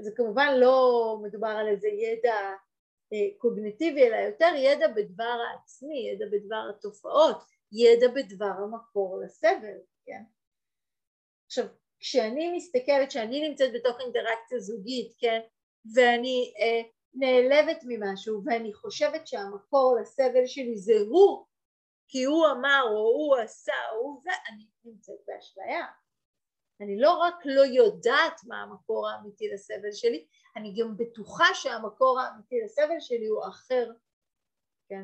זה 0.00 0.10
כמובן 0.16 0.54
לא 0.56 1.18
מדובר 1.22 1.48
על 1.48 1.68
איזה 1.68 1.88
ידע 1.88 2.36
אה, 3.12 3.38
קוגניטיבי, 3.38 4.02
אלא 4.08 4.16
יותר 4.16 4.52
ידע 4.56 4.88
בדבר 4.88 5.38
העצמי, 5.48 6.10
ידע 6.10 6.26
בדבר 6.32 6.70
התופעות, 6.70 7.36
ידע 7.72 8.08
בדבר 8.08 8.52
המקור 8.64 9.20
לסבל, 9.24 9.78
כן. 10.06 10.22
עכשיו, 11.46 11.64
כשאני 12.00 12.56
מסתכלת, 12.56 13.08
כשאני 13.08 13.48
נמצאת 13.48 13.72
בתוך 13.74 14.00
אינטראקציה 14.00 14.58
זוגית, 14.58 15.12
כן, 15.20 15.40
ואני 15.94 16.54
אה, 16.60 16.82
נעלבת 17.14 17.80
ממשהו 17.84 18.42
ואני 18.44 18.72
חושבת 18.74 19.26
שהמקור 19.26 19.96
לסבל 20.00 20.46
שלי 20.46 20.76
זה 20.76 20.94
הוא 21.08 21.46
כי 22.08 22.24
הוא 22.24 22.46
אמר 22.46 22.82
או 22.84 22.96
הוא 22.96 23.36
עשה 23.36 23.72
או 23.92 24.00
הוא 24.00 24.20
זה, 24.24 24.30
אני 24.48 24.66
נמצאת 24.84 25.18
באשליה. 25.26 25.86
אני 26.80 27.00
לא 27.00 27.18
רק 27.18 27.34
לא 27.44 27.60
יודעת 27.60 28.40
מה 28.46 28.62
המקור 28.62 29.08
האמיתי 29.08 29.48
לסבל 29.48 29.92
שלי, 29.92 30.26
אני 30.56 30.74
גם 30.80 30.96
בטוחה 30.96 31.54
שהמקור 31.54 32.20
האמיתי 32.20 32.60
לסבל 32.64 33.00
שלי 33.00 33.26
הוא 33.26 33.44
אחר, 33.48 33.90
כן, 34.88 35.02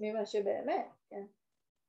ממה 0.00 0.26
שבאמת, 0.26 0.86
כן. 1.10 1.24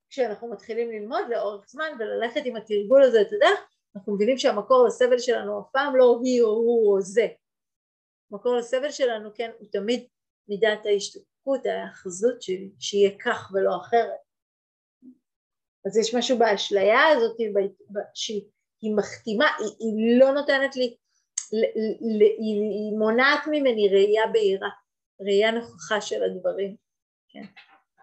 כשאנחנו 0.10 0.48
מתחילים 0.48 0.92
ללמוד 0.92 1.26
לאורך 1.30 1.66
זמן 1.68 1.92
וללכת 2.00 2.42
עם 2.46 2.56
התרגול 2.56 3.04
הזה, 3.04 3.22
אתה 3.22 3.36
יודע, 3.36 3.50
אנחנו 3.96 4.16
מבינים 4.16 4.38
שהמקור 4.38 4.86
לסבל 4.88 5.20
שלנו 5.20 5.60
אף 5.60 5.66
פעם 5.72 5.96
לא 5.96 6.20
היא 6.24 6.42
או 6.42 6.48
הוא 6.48 6.94
או 6.94 7.02
זה, 7.02 7.28
מקור 8.32 8.56
לסבל 8.56 8.92
שלנו, 8.92 9.30
כן, 9.36 9.52
הוא 9.60 9.68
תמיד 9.72 10.08
מידת 10.48 10.86
ההשתתפות, 10.86 11.66
ההאחזות 11.66 12.42
שלי, 12.42 12.72
שיהיה 12.80 13.12
כך 13.26 13.52
ולא 13.54 13.78
אחרת. 13.78 14.31
אז 15.86 15.98
יש 15.98 16.16
משהו 16.16 16.38
באשליה 16.38 17.08
הזאת 17.08 17.38
שהיא 18.14 18.96
מחתימה, 18.96 19.46
היא, 19.60 19.70
היא 19.80 20.20
לא 20.20 20.32
נותנת 20.32 20.76
לי, 20.76 20.96
היא 22.40 22.98
מונעת 23.00 23.40
ממני 23.48 23.90
ראייה 23.90 24.28
בהירה, 24.34 24.70
ראייה 25.22 25.52
נוכחה 25.52 26.02
של 26.02 26.24
הדברים, 26.24 26.76
כן? 27.30 27.44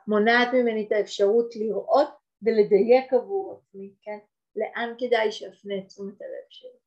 מונעת 0.08 0.48
ממני 0.52 0.86
את 0.86 0.92
האפשרות 0.92 1.56
לראות 1.56 2.08
ולדייק 2.42 3.12
עבור 3.12 3.58
עצמי, 3.58 3.90
כן? 4.02 4.18
לאן 4.56 4.94
כדאי 4.98 5.32
שאפנה 5.32 5.74
את 5.78 5.88
תשומת 5.88 6.22
הלב 6.22 6.46
שלי. 6.48 6.78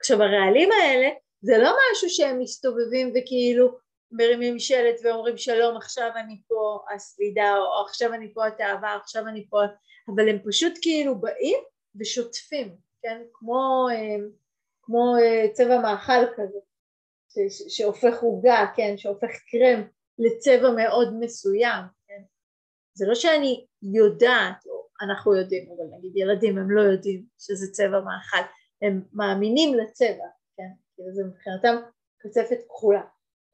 עכשיו 0.00 0.22
הרעלים 0.22 0.68
האלה 0.72 1.08
זה 1.40 1.58
לא 1.58 1.76
משהו 1.92 2.10
שהם 2.10 2.38
מסתובבים 2.38 3.12
וכאילו 3.14 3.78
מרימים 4.12 4.58
שלט 4.58 4.96
ואומרים 5.04 5.36
שלום 5.36 5.76
עכשיו 5.76 6.10
אני 6.16 6.42
פה 6.48 6.78
הסלידה 6.94 7.56
או 7.56 7.86
עכשיו 7.86 8.14
אני 8.14 8.34
פה 8.34 8.46
התאווה 8.46 8.96
עכשיו 9.02 9.28
אני 9.28 9.46
פה 9.50 9.58
אבל 10.14 10.28
הם 10.28 10.38
פשוט 10.48 10.72
כאילו 10.82 11.20
באים 11.20 11.58
ושוטפים 12.00 12.76
כן? 13.02 13.22
כמו, 13.32 13.88
אה, 13.92 14.26
כמו 14.82 15.16
אה, 15.20 15.52
צבע 15.52 15.78
מאכל 15.78 16.26
כזה 16.36 16.58
ש, 17.28 17.76
שהופך 17.76 18.22
עוגה 18.22 18.66
כן? 18.76 18.96
שהופך 18.96 19.30
קרם 19.50 19.82
לצבע 20.18 20.70
מאוד 20.76 21.14
מסוים 21.20 21.84
כן? 22.08 22.22
זה 22.94 23.06
לא 23.08 23.14
שאני 23.14 23.66
יודעת 23.82 24.66
או 24.66 24.86
אנחנו 25.00 25.34
יודעים 25.34 25.68
אבל 25.70 25.98
נגיד 25.98 26.12
ילדים 26.16 26.58
הם 26.58 26.70
לא 26.70 26.82
יודעים 26.82 27.24
שזה 27.38 27.72
צבע 27.72 28.00
מאכל 28.00 28.46
הם 28.82 29.02
מאמינים 29.12 29.74
לצבע 29.74 30.24
כאילו 30.96 31.12
זה 31.12 31.22
מבחינתם 31.24 31.76
קצפת 32.18 32.58
כחולה 32.68 33.02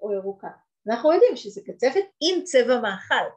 או 0.02 0.12
ירוקה. 0.12 0.49
אנחנו 0.88 1.12
יודעים 1.12 1.37
שזה 1.37 1.61
קצפת 1.66 2.04
עם 2.21 2.45
צבע 2.45 2.80
מאכל. 2.80 3.30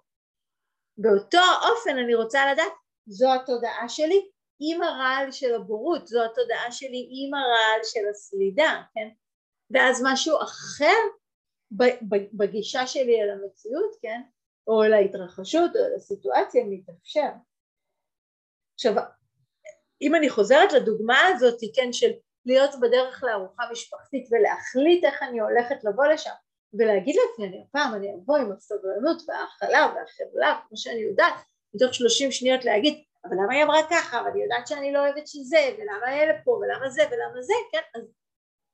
באותו 0.98 1.38
אופן 1.72 1.98
אני 1.98 2.16
רוצה 2.16 2.54
לדעת, 2.54 2.74
זו 3.08 3.34
התודעה 3.34 3.90
שלי 3.90 4.30
עם 4.60 4.82
הרעל 4.82 5.32
של 5.32 5.56
הבורות, 5.56 6.08
זו 6.08 6.26
התודעה 6.26 6.72
שלי 6.72 7.10
עם 7.12 7.34
הרעל 7.34 7.80
של 7.84 8.10
הסלידה, 8.10 8.82
כן? 8.94 9.10
ואז 9.72 10.02
משהו 10.06 10.38
אחר 10.44 10.96
בגישה 12.34 12.88
שלי 12.88 13.22
אל 13.22 13.30
המציאות, 13.30 13.96
כן? 14.02 14.22
או 14.68 14.84
אל 14.84 14.94
ההתרחשות 14.94 15.72
או 15.76 15.82
אל 15.82 15.96
הסיטואציה 15.96 16.64
מתאפשר. 16.66 17.30
עכשיו, 18.74 18.94
אם 20.02 20.16
אני 20.16 20.30
חוזרת 20.30 20.74
לדוגמה 20.74 21.20
הזאת, 21.28 21.60
כן, 21.76 21.94
של 21.94 22.12
להיות 22.46 22.72
בדרך 22.82 23.24
לארוחה 23.24 23.64
משפחתית 23.72 24.28
ולהחליט 24.32 25.04
איך 25.04 25.24
אני 25.24 25.40
הולכת 25.40 25.84
לבוא 25.84 26.06
לשם 26.06 26.32
ולהגיד 26.80 27.16
לעצמי 27.16 27.48
אני 27.48 27.66
הפעם 27.70 27.94
אני 27.94 28.14
אבוא 28.16 28.38
עם 28.38 28.52
הסבלנות 28.52 29.22
וההכלה 29.28 29.94
והחבלה 29.96 30.60
כמו 30.68 30.78
שאני 30.78 31.02
יודעת 31.02 31.34
מתוך 31.74 31.94
שלושים 31.94 32.32
שניות 32.32 32.66
להגיד 32.66 33.04
אבל 33.26 33.36
למה 33.44 33.54
היא 33.54 33.64
אמרה 33.64 33.80
ככה? 33.90 34.22
ואני 34.26 34.44
יודעת 34.44 34.68
שאני 34.68 34.94
לא 34.94 35.00
אוהבת 35.00 35.28
שזה 35.28 35.76
ולמה 35.78 36.22
אלה 36.22 36.34
פה 36.44 36.52
ולמה 36.52 36.90
זה 36.90 37.02
ולמה 37.12 37.42
זה 37.42 37.54
כן? 37.72 38.00
אז 38.00 38.04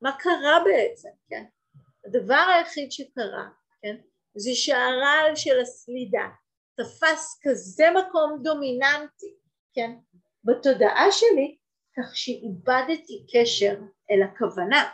מה 0.02 0.12
קרה 0.18 0.62
בעצם 0.64 1.08
כן? 1.28 1.44
הדבר 2.06 2.44
היחיד 2.54 2.92
שקרה 2.92 3.48
כן 3.82 3.96
זה 4.34 4.50
שהרעל 4.54 5.36
של 5.36 5.60
הסלידה 5.60 6.28
תפס 6.76 7.40
כזה 7.42 7.84
מקום 7.90 8.38
דומיננטי 8.42 9.34
כן 9.74 9.90
בתודעה 10.44 11.12
שלי 11.12 11.56
כך 11.96 12.16
שאיבדתי 12.16 13.26
קשר 13.32 13.74
אל 14.10 14.22
הכוונה. 14.22 14.90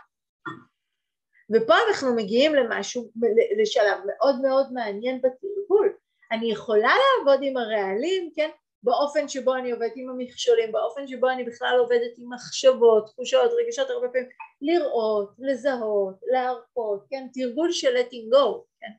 ופה 1.55 1.75
אנחנו 1.89 2.17
מגיעים 2.17 2.55
למשהו, 2.55 3.11
לשלב 3.63 3.99
מאוד 4.07 4.41
מאוד 4.41 4.73
מעניין 4.73 5.19
בתרגול. 5.19 5.97
אני 6.33 6.53
יכולה 6.53 6.93
לעבוד 7.19 7.41
עם 7.43 7.57
הרעלים, 7.57 8.31
כן, 8.35 8.51
באופן 8.83 9.29
שבו 9.29 9.55
אני 9.55 9.71
עובדת 9.71 9.93
עם 9.97 10.11
המכשולים, 10.11 10.73
באופן 10.73 11.07
שבו 11.07 11.31
אני 11.31 11.45
בכלל 11.45 11.77
עובדת 11.79 12.19
עם 12.19 12.33
מחשבות, 12.35 13.07
תחושות, 13.07 13.51
רגשות 13.53 13.91
הרבה 13.91 14.09
פעמים, 14.09 14.29
לראות, 14.63 15.31
לזהות, 15.39 16.15
להרפות, 16.33 17.07
כן, 17.11 17.27
תרגול 17.33 17.73
של 17.73 17.97
letting 17.97 18.35
go, 18.35 18.63
כן, 18.81 18.93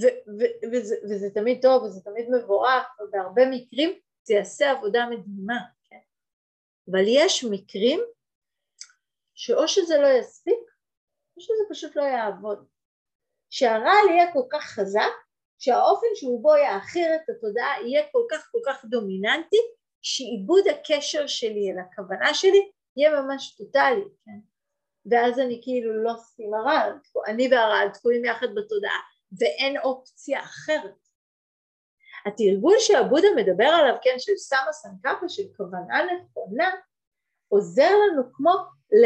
ו- 0.00 0.30
ו- 0.38 0.66
וזה, 0.72 0.96
וזה 1.10 1.30
תמיד 1.34 1.62
טוב 1.62 1.82
וזה 1.82 2.00
תמיד 2.00 2.26
מבורך, 2.30 3.00
ובהרבה 3.00 3.42
מקרים 3.50 3.98
זה 4.22 4.34
יעשה 4.34 4.70
עבודה 4.70 5.06
מדהימה, 5.10 5.58
אבל 6.90 7.04
יש 7.06 7.44
מקרים 7.44 8.00
שאו 9.34 9.68
שזה 9.68 9.98
לא 9.98 10.06
יספיק 10.06 10.71
שזה 11.38 11.64
פשוט 11.70 11.96
לא 11.96 12.02
יעבוד. 12.02 12.66
שהרעל 13.50 14.08
יהיה 14.10 14.32
כל 14.32 14.42
כך 14.50 14.62
חזק, 14.62 15.12
שהאופן 15.58 16.06
שהוא 16.14 16.42
בו 16.42 16.56
יאחיר 16.56 17.14
את 17.14 17.28
התודעה 17.28 17.82
יהיה 17.86 18.02
כל 18.12 18.22
כך 18.30 18.48
כל 18.52 18.58
כך 18.66 18.84
דומיננטי, 18.84 19.56
שעיבוד 20.02 20.64
הקשר 20.68 21.26
שלי 21.26 21.70
אל 21.70 21.78
הכוונה 21.78 22.34
שלי 22.34 22.70
יהיה 22.96 23.20
ממש 23.20 23.56
טוטאלי, 23.56 24.04
כן? 24.24 24.38
ואז 25.10 25.38
אני 25.38 25.60
כאילו 25.62 26.02
לא 26.02 26.12
סתימה 26.16 26.56
רעל, 26.56 26.92
אני 27.26 27.48
והרעל 27.50 27.88
תקועים 27.88 28.24
יחד 28.24 28.46
בתודעה, 28.54 29.00
ואין 29.38 29.78
אופציה 29.78 30.40
אחרת. 30.40 31.02
התרגול 32.26 32.76
שהבודה 32.78 33.28
מדבר 33.36 33.64
עליו, 33.64 33.96
כן, 34.02 34.14
של 34.18 34.36
סמה 34.36 34.72
סנקפה, 34.72 35.28
של 35.28 35.42
כוונה 35.56 36.02
נכונה, 36.04 36.70
עוזר 37.52 37.90
לנו 37.96 38.22
כמו 38.32 38.50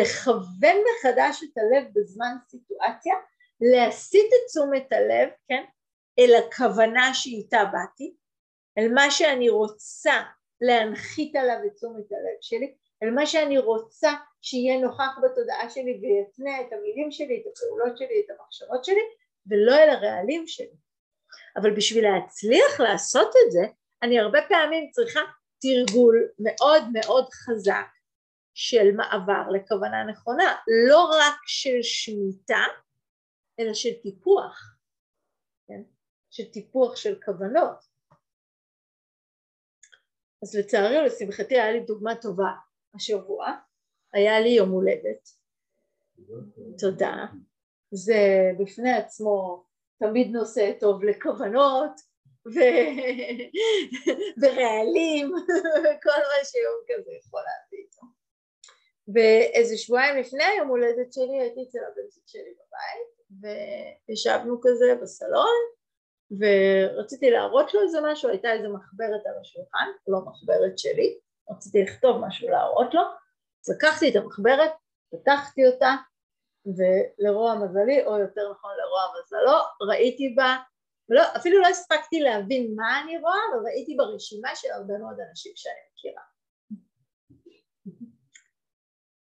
לכוון 0.00 0.76
מחדש 0.90 1.42
את 1.42 1.58
הלב 1.58 1.84
בזמן 1.94 2.36
סיטואציה, 2.48 3.14
להסיט 3.60 4.26
את 4.26 4.50
תשומת 4.50 4.92
הלב, 4.92 5.28
כן, 5.48 5.64
אל 6.18 6.34
הכוונה 6.34 7.14
שאיתה 7.14 7.64
באתי, 7.72 8.14
אל 8.78 8.92
מה 8.92 9.10
שאני 9.10 9.48
רוצה 9.48 10.22
להנחית 10.60 11.36
עליו 11.36 11.56
את 11.66 11.74
תשומת 11.74 12.12
הלב 12.12 12.38
שלי, 12.40 12.74
אל 13.02 13.10
מה 13.10 13.26
שאני 13.26 13.58
רוצה 13.58 14.12
שיהיה 14.42 14.78
נוכח 14.78 15.18
בתודעה 15.22 15.70
שלי 15.70 16.00
ויתנה 16.02 16.60
את 16.60 16.72
המילים 16.72 17.10
שלי, 17.10 17.42
את 17.42 17.52
הפעולות 17.52 17.98
שלי, 17.98 18.22
את 18.24 18.30
המחשבות 18.30 18.84
שלי, 18.84 19.02
ולא 19.46 19.76
אל 19.76 19.90
הרעלים 19.90 20.46
שלי. 20.46 20.76
אבל 21.56 21.76
בשביל 21.76 22.04
להצליח 22.04 22.80
לעשות 22.80 23.28
את 23.28 23.52
זה, 23.52 23.62
אני 24.02 24.18
הרבה 24.18 24.38
פעמים 24.48 24.90
צריכה 24.90 25.20
תרגול 25.60 26.28
מאוד 26.38 26.82
מאוד 26.92 27.28
חזק 27.30 27.95
של 28.58 28.92
מעבר 28.96 29.50
לכוונה 29.52 30.04
נכונה, 30.04 30.54
לא 30.88 31.04
רק 31.04 31.36
של 31.46 31.82
שמיטה, 31.82 32.64
אלא 33.60 33.74
של 33.74 33.92
טיפוח, 34.02 34.76
כן? 35.68 35.82
של 36.30 36.44
טיפוח 36.52 36.96
של 36.96 37.20
כוונות. 37.24 37.84
אז 40.42 40.54
לצערי 40.54 40.98
ולשמחתי 40.98 41.54
היה 41.54 41.72
לי 41.72 41.80
דוגמה 41.80 42.14
טובה 42.14 42.50
השבוע, 42.94 43.46
היה 44.12 44.40
לי 44.40 44.48
יום 44.48 44.70
הולדת, 44.70 45.28
תודה, 46.78 47.26
זה 47.90 48.50
בפני 48.58 48.92
עצמו 48.92 49.64
תמיד 49.98 50.30
נושא 50.30 50.72
טוב 50.80 51.04
לכוונות 51.04 52.00
ו... 52.46 52.58
ורעלים 54.40 55.32
וכל 55.82 56.20
מה 56.20 56.44
שיום 56.44 56.80
כזה 56.88 57.10
יכול 57.12 57.40
להביא 57.40 57.84
איתו. 57.84 58.15
ואיזה 59.14 59.76
שבועיים 59.76 60.16
לפני 60.16 60.44
היום 60.44 60.68
הולדת 60.68 61.12
שלי 61.12 61.40
הייתי 61.40 61.62
אצל 61.68 61.78
הבן 61.78 62.08
שלי 62.26 62.54
בבית 62.54 63.42
וישבנו 64.08 64.60
כזה 64.62 64.94
בסלון 65.02 65.56
ורציתי 66.30 67.30
להראות 67.30 67.74
לו 67.74 67.82
איזה 67.82 67.98
משהו, 68.02 68.28
הייתה 68.30 68.52
איזה 68.52 68.68
מחברת 68.68 69.26
על 69.26 69.40
השולחן, 69.40 69.86
לא 70.08 70.18
מחברת 70.20 70.78
שלי, 70.78 71.18
רציתי 71.50 71.82
לכתוב 71.82 72.16
משהו 72.26 72.48
להראות 72.48 72.94
לו, 72.94 73.02
אז 73.64 73.74
לקחתי 73.76 74.10
את 74.10 74.16
המחברת, 74.16 74.70
פתחתי 75.12 75.66
אותה 75.66 75.94
ולרוע 76.66 77.54
מזלי, 77.54 78.06
או 78.06 78.18
יותר 78.18 78.50
נכון 78.50 78.70
לרוע 78.78 79.00
מזלו, 79.20 79.58
ראיתי 79.88 80.34
בה, 80.36 80.56
ולא, 81.10 81.22
אפילו 81.36 81.60
לא 81.60 81.66
הספקתי 81.66 82.20
להבין 82.20 82.72
מה 82.76 83.02
אני 83.02 83.18
רואה, 83.18 83.38
אבל 83.52 83.64
ראיתי 83.64 83.96
ברשימה 83.96 84.54
של 84.54 84.68
הרבה 84.74 84.98
מאוד 84.98 85.16
אנשים 85.30 85.52
שאני 85.56 85.80
מכירה. 85.92 86.22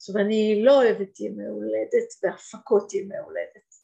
עכשיו 0.06 0.20
אני 0.20 0.62
לא 0.64 0.82
אוהבת 0.82 1.20
ימי 1.20 1.46
הולדת 1.46 2.08
והפקות 2.22 2.94
ימי 2.94 3.16
הולדת 3.18 3.74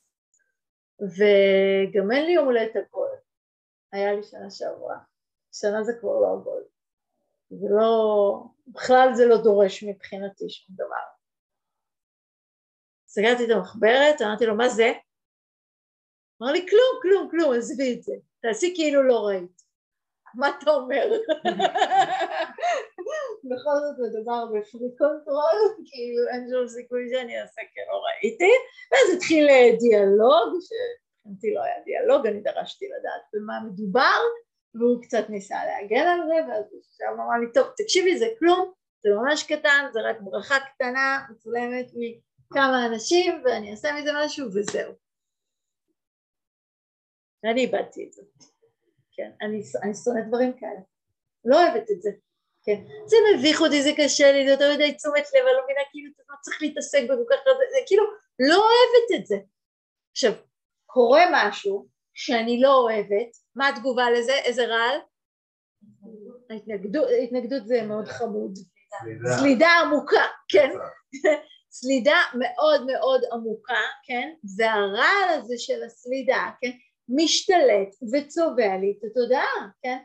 וגם 1.01 2.13
אין 2.13 2.27
לי 2.27 2.33
יום 2.33 2.45
הולדת 2.45 2.77
עגול, 2.77 3.09
היה 3.93 4.13
לי 4.13 4.23
שנה 4.23 4.51
שעברה, 4.51 4.99
השנה 5.53 5.83
זה 5.83 5.93
כבר 6.01 6.21
לא 6.21 6.33
עגול, 6.33 6.65
זה 7.51 7.67
לא, 7.71 8.45
בכלל 8.67 9.09
זה 9.15 9.27
לא 9.27 9.43
דורש 9.43 9.85
מבחינתי 9.85 10.51
שום 10.51 10.77
דבר 10.77 11.07
סגרתי 13.07 13.45
את 13.45 13.51
המחברת, 13.51 14.23
אמרתי 14.23 14.47
לו 14.47 14.57
מה 14.57 14.69
זה? 14.69 14.93
אמר 16.43 16.53
לי 16.53 16.67
כלום, 16.69 17.01
כלום, 17.03 17.31
כלום, 17.31 17.55
עזבי 17.55 17.95
את 17.95 18.03
זה, 18.03 18.13
תעשי 18.41 18.75
כאילו 18.77 19.03
לא 19.03 19.27
ראית. 19.27 19.63
מה 20.35 20.49
אתה 20.49 20.71
אומר? 20.71 21.07
בכל 23.45 23.77
זאת 23.85 23.97
מדובר 24.05 24.47
ב 24.47 24.54
freak 24.54 24.91
control, 24.99 25.59
כאילו 25.87 26.29
אין 26.33 26.49
שום 26.51 26.69
סיכוי 26.69 27.09
שאני 27.13 27.41
אעשה 27.41 27.61
כלא 27.75 27.97
ראיתי, 28.07 28.53
ואז 28.91 29.17
התחיל 29.17 29.47
דיאלוג, 29.79 30.49
שמבחינתי 30.67 31.55
לא 31.55 31.63
היה 31.63 31.85
דיאלוג, 31.85 32.27
אני 32.27 32.41
דרשתי 32.41 32.87
לדעת 32.89 33.23
במה 33.33 33.61
מדובר, 33.67 34.21
והוא 34.75 35.03
קצת 35.03 35.25
ניסה 35.29 35.59
להגן 35.67 36.07
על 36.09 36.21
זה, 36.29 36.35
ואז 36.49 36.65
הוא 36.73 37.25
אמר 37.25 37.39
לי, 37.41 37.53
טוב, 37.55 37.67
תקשיבי, 37.77 38.19
זה 38.19 38.27
כלום, 38.39 38.73
זה 39.03 39.11
ממש 39.11 39.43
קטן, 39.53 39.87
זה 39.93 40.01
רק 40.01 40.17
ברכה 40.21 40.55
קטנה, 40.75 41.27
מצולמת 41.31 41.87
כמה 42.53 42.87
אנשים 42.87 43.43
ואני 43.45 43.71
אעשה 43.71 43.89
מזה 44.01 44.11
משהו 44.25 44.47
וזהו. 44.47 44.93
אני 47.45 47.61
איבדתי 47.61 48.07
את 48.07 48.13
זה, 48.13 48.23
כן, 49.13 49.31
אני 49.43 49.63
שונאת 50.05 50.29
דברים 50.29 50.53
כאלה, 50.53 50.81
לא 51.45 51.57
אוהבת 51.57 51.91
את 51.91 52.03
זה, 52.03 52.11
כן, 52.65 52.85
זה 53.07 53.17
מביך 53.35 53.61
אותי, 53.61 53.83
זה 53.83 53.91
קשה 53.97 54.33
לי, 54.33 54.45
זה 54.47 54.51
יותר 54.51 54.75
מדי 54.75 54.95
תשומת 54.95 55.25
לב, 55.35 55.45
אני 55.47 55.57
לא 55.57 55.63
מבינה, 55.65 55.81
כאילו, 55.91 56.11
אתה 56.15 56.23
לא 56.31 56.37
צריך 56.41 56.63
להתעסק 56.63 57.03
בכל 57.05 57.25
כך 57.31 57.37
הרבה, 57.47 57.65
זה 57.71 57.79
כאילו, 57.87 58.05
לא 58.39 58.57
אוהבת 58.57 59.21
את 59.21 59.27
זה. 59.27 59.37
עכשיו, 60.13 60.33
קורה 60.87 61.23
משהו 61.33 61.87
שאני 62.15 62.61
לא 62.61 62.75
אוהבת, 62.75 63.37
מה 63.55 63.69
התגובה 63.69 64.11
לזה? 64.11 64.33
איזה 64.33 64.67
רעל? 64.67 64.99
ההתנגדות, 66.51 67.09
ההתנגדות 67.21 67.67
זה 67.67 67.83
מאוד 67.83 68.09
חמוד. 68.09 68.59
סלידה 69.39 69.69
עמוקה, 69.69 70.27
כן? 70.49 70.71
סלידה 71.79 72.17
מאוד 72.39 72.87
מאוד 72.87 73.23
עמוקה, 73.33 73.81
כן? 74.07 74.33
והרעל 74.57 75.29
הזה 75.29 75.55
של 75.59 75.85
הסלידה, 75.85 76.51
כן? 76.61 76.71
משתלט 77.09 77.95
וצובע 78.13 78.77
לי 78.81 78.95
את 78.99 79.05
התודעה, 79.11 79.69
כן? 79.83 79.99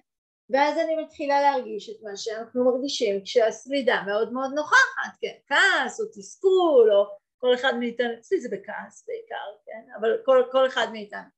ואז 0.49 0.77
אני 0.77 0.95
מתחילה 0.95 1.41
להרגיש 1.41 1.89
את 1.89 1.95
מה 2.03 2.17
שאנחנו 2.17 2.65
מרגישים 2.65 3.23
כשהסלידה 3.23 4.03
מאוד 4.05 4.33
מאוד 4.33 4.51
נוכחת, 4.55 5.17
כן? 5.21 5.33
כעס 5.47 5.99
או 5.99 6.05
תסכול 6.05 6.91
או 6.91 7.05
כל 7.37 7.53
אחד 7.53 7.73
מאיתנו, 7.79 8.13
אצלי 8.19 8.41
זה 8.41 8.49
בכעס 8.51 9.05
בעיקר, 9.07 9.47
כן? 9.65 9.93
אבל 9.99 10.17
כל, 10.25 10.43
כל 10.51 10.67
אחד 10.67 10.87
מאיתנו. 10.91 11.29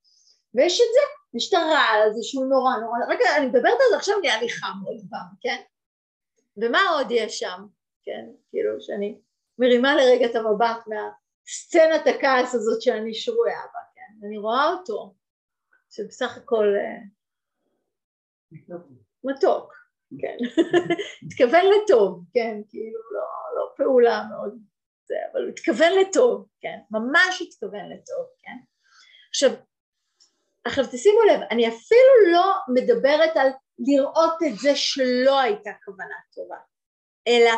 ויש 0.54 0.74
את 0.74 0.88
זה, 0.94 1.00
יש 1.38 1.50
את 1.50 1.54
הרעל 1.54 2.02
הזה 2.06 2.20
שהוא 2.24 2.46
נורא 2.46 2.72
נורא, 2.82 2.98
רגע 3.10 3.38
אני 3.38 3.46
מדברת 3.46 3.78
על 3.80 3.90
זה 3.92 3.96
עכשיו 3.96 4.20
נהיה 4.20 4.42
לי 4.42 4.50
חם 4.50 4.78
עוד 4.86 4.98
פעם, 5.10 5.28
כן? 5.42 5.62
ומה 6.58 6.80
עוד 6.90 7.08
יש 7.12 7.40
שם, 7.40 7.66
כן? 8.04 8.26
כאילו 8.50 8.82
שאני 8.82 9.20
מרימה 9.60 9.96
לרגע 9.96 10.26
את 10.26 10.36
המבט 10.36 10.88
מהסצנת 10.88 12.08
הכעס 12.08 12.56
הזאת 12.56 12.82
שאני 12.82 13.14
שרויה 13.14 13.62
בה, 13.74 13.80
כן? 13.96 14.28
אני 14.28 14.38
רואה 14.38 14.74
אותו, 14.74 15.16
שבסך 15.90 16.38
הכל 16.38 16.76
אה, 16.78 17.02
מתוק, 19.24 19.74
כן, 20.22 20.38
התכוון 21.26 21.66
לטוב, 21.66 22.24
כן, 22.34 22.62
כאילו 22.70 23.00
לא, 23.12 23.22
לא 23.56 23.70
פעולה 23.78 24.24
מאוד 24.30 24.60
זה, 25.06 25.16
אבל 25.32 25.42
הוא 25.42 25.50
התכוון 25.50 25.92
לטוב, 26.02 26.48
כן, 26.62 26.78
ממש 26.92 27.42
התכוון 27.42 27.90
לטוב, 27.90 28.26
כן. 28.44 28.58
עכשיו, 29.30 29.52
עכשיו 30.66 30.86
תשימו 30.92 31.20
לב, 31.22 31.40
אני 31.52 31.68
אפילו 31.68 32.34
לא 32.34 32.54
מדברת 32.74 33.38
על 33.38 33.48
לראות 33.80 34.38
את 34.48 34.58
זה 34.60 34.76
שלא 34.76 35.40
הייתה 35.40 35.70
כוונה 35.86 36.16
טובה, 36.36 36.58
אלא 37.28 37.52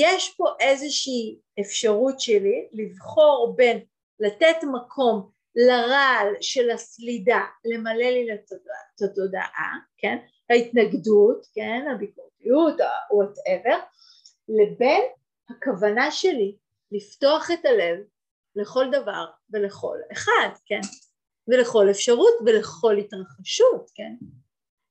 יש 0.00 0.34
פה 0.36 0.44
איזושהי 0.60 1.40
אפשרות 1.60 2.20
שלי 2.20 2.68
לבחור 2.72 3.54
בין 3.56 3.84
לתת 4.20 4.56
מקום 4.72 5.30
לרעל 5.56 6.34
של 6.40 6.70
הסלידה 6.70 7.40
למלא 7.64 8.10
לי 8.10 8.34
את 8.34 9.02
התודעה, 9.10 9.72
כן, 9.98 10.16
ההתנגדות, 10.50 11.46
כן, 11.54 11.84
הביקורתיות, 11.94 12.80
ה-whatever, 12.80 13.76
לבין 14.48 15.02
הכוונה 15.50 16.10
שלי 16.10 16.56
לפתוח 16.92 17.50
את 17.50 17.64
הלב 17.64 17.98
לכל 18.56 18.84
דבר 18.92 19.26
ולכל 19.50 19.98
אחד, 20.12 20.48
כן, 20.66 20.80
ולכל 21.48 21.90
אפשרות 21.90 22.34
ולכל 22.46 22.98
התרחשות, 22.98 23.90
כן. 23.94 24.12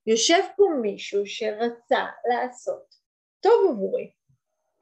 יושב 0.07 0.43
פה 0.55 0.63
מישהו 0.81 1.25
שרצה 1.25 2.05
לעשות 2.29 2.95
טוב 3.39 3.71
עבורי, 3.71 4.11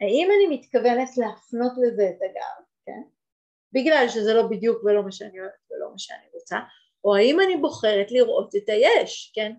האם 0.01 0.29
אני 0.35 0.57
מתכוונת 0.57 1.17
להפנות 1.17 1.71
לזה 1.77 2.09
את 2.09 2.21
הגב, 2.21 2.65
כן? 2.85 3.12
בגלל 3.73 4.05
שזה 4.09 4.33
לא 4.33 4.47
בדיוק 4.47 4.83
ולא 4.83 5.03
מה 5.03 5.11
שאני 5.11 5.39
אוהבת 5.39 5.71
ולא 5.71 5.91
מה 5.91 5.99
שאני 5.99 6.27
רוצה, 6.33 6.57
או 7.03 7.15
האם 7.15 7.39
אני 7.39 7.57
בוחרת 7.57 8.11
לראות 8.11 8.55
את 8.55 8.69
היש, 8.69 9.31
כן? 9.35 9.53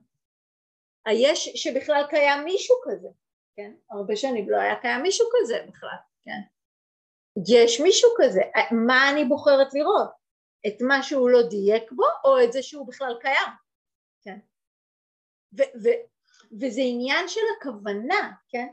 היש 1.07 1.49
שבכלל 1.55 2.05
קיים 2.11 2.45
מישהו 2.45 2.77
כזה, 2.85 3.09
כן? 3.57 3.73
הרבה 3.91 4.17
שנים 4.17 4.51
לא 4.51 4.57
היה 4.57 4.77
קיים 4.81 5.03
מישהו 5.03 5.27
כזה 5.33 5.65
בכלל, 5.69 5.97
כן? 6.25 6.41
יש 7.49 7.81
מישהו 7.81 8.11
כזה, 8.17 8.41
מה 8.87 9.11
אני 9.11 9.25
בוחרת 9.25 9.75
לראות? 9.75 10.11
את 10.67 10.75
מה 10.81 11.03
שהוא 11.03 11.31
לא 11.31 11.43
דייק 11.43 11.93
בו 11.93 12.05
או 12.25 12.45
את 12.45 12.53
זה 12.53 12.63
שהוא 12.63 12.87
בכלל 12.87 13.17
קיים? 13.21 13.53
כן. 14.23 14.39
ו- 15.59 15.79
ו- 15.83 16.05
וזה 16.61 16.81
עניין 16.81 17.29
של 17.29 17.41
הכוונה, 17.59 18.33
כן? 18.49 18.67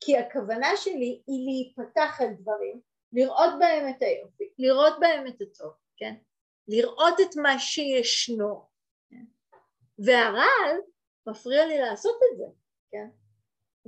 כי 0.00 0.18
הכוונה 0.18 0.76
שלי 0.76 1.22
היא 1.26 1.46
להיפתח 1.46 2.20
על 2.20 2.28
דברים, 2.40 2.80
לראות 3.12 3.54
בהם 3.58 3.88
את 3.88 4.02
היופי, 4.02 4.50
לראות 4.58 5.00
בהם 5.00 5.26
את 5.26 5.40
הטוב, 5.40 5.72
כן? 5.96 6.14
לראות 6.68 7.20
את 7.20 7.36
מה 7.36 7.58
שישנו, 7.58 8.66
כן? 9.10 9.24
והרעל 9.98 10.76
מפריע 11.26 11.66
לי 11.66 11.78
לעשות 11.78 12.16
את 12.32 12.38
זה, 12.38 12.44
כן? 12.90 13.08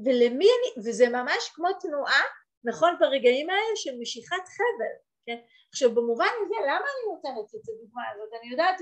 ולמי 0.05 0.47
אני, 0.47 0.89
וזה 0.89 1.09
ממש 1.09 1.51
כמו 1.55 1.69
תנועה, 1.81 2.23
נכון 2.65 2.97
ברגעים 3.01 3.51
האלה 3.51 3.77
של 3.77 3.99
משיכת 4.01 4.45
חבל, 4.49 4.95
כן? 5.27 5.39
עכשיו 5.71 5.95
במובן 5.95 6.29
הזה 6.45 6.55
למה 6.63 6.87
אני 6.93 7.15
נותנת 7.15 7.55
את 7.55 7.69
הדוגמה 7.69 8.03
הזאת, 8.15 8.29
אני 8.41 8.51
יודעת, 8.51 8.81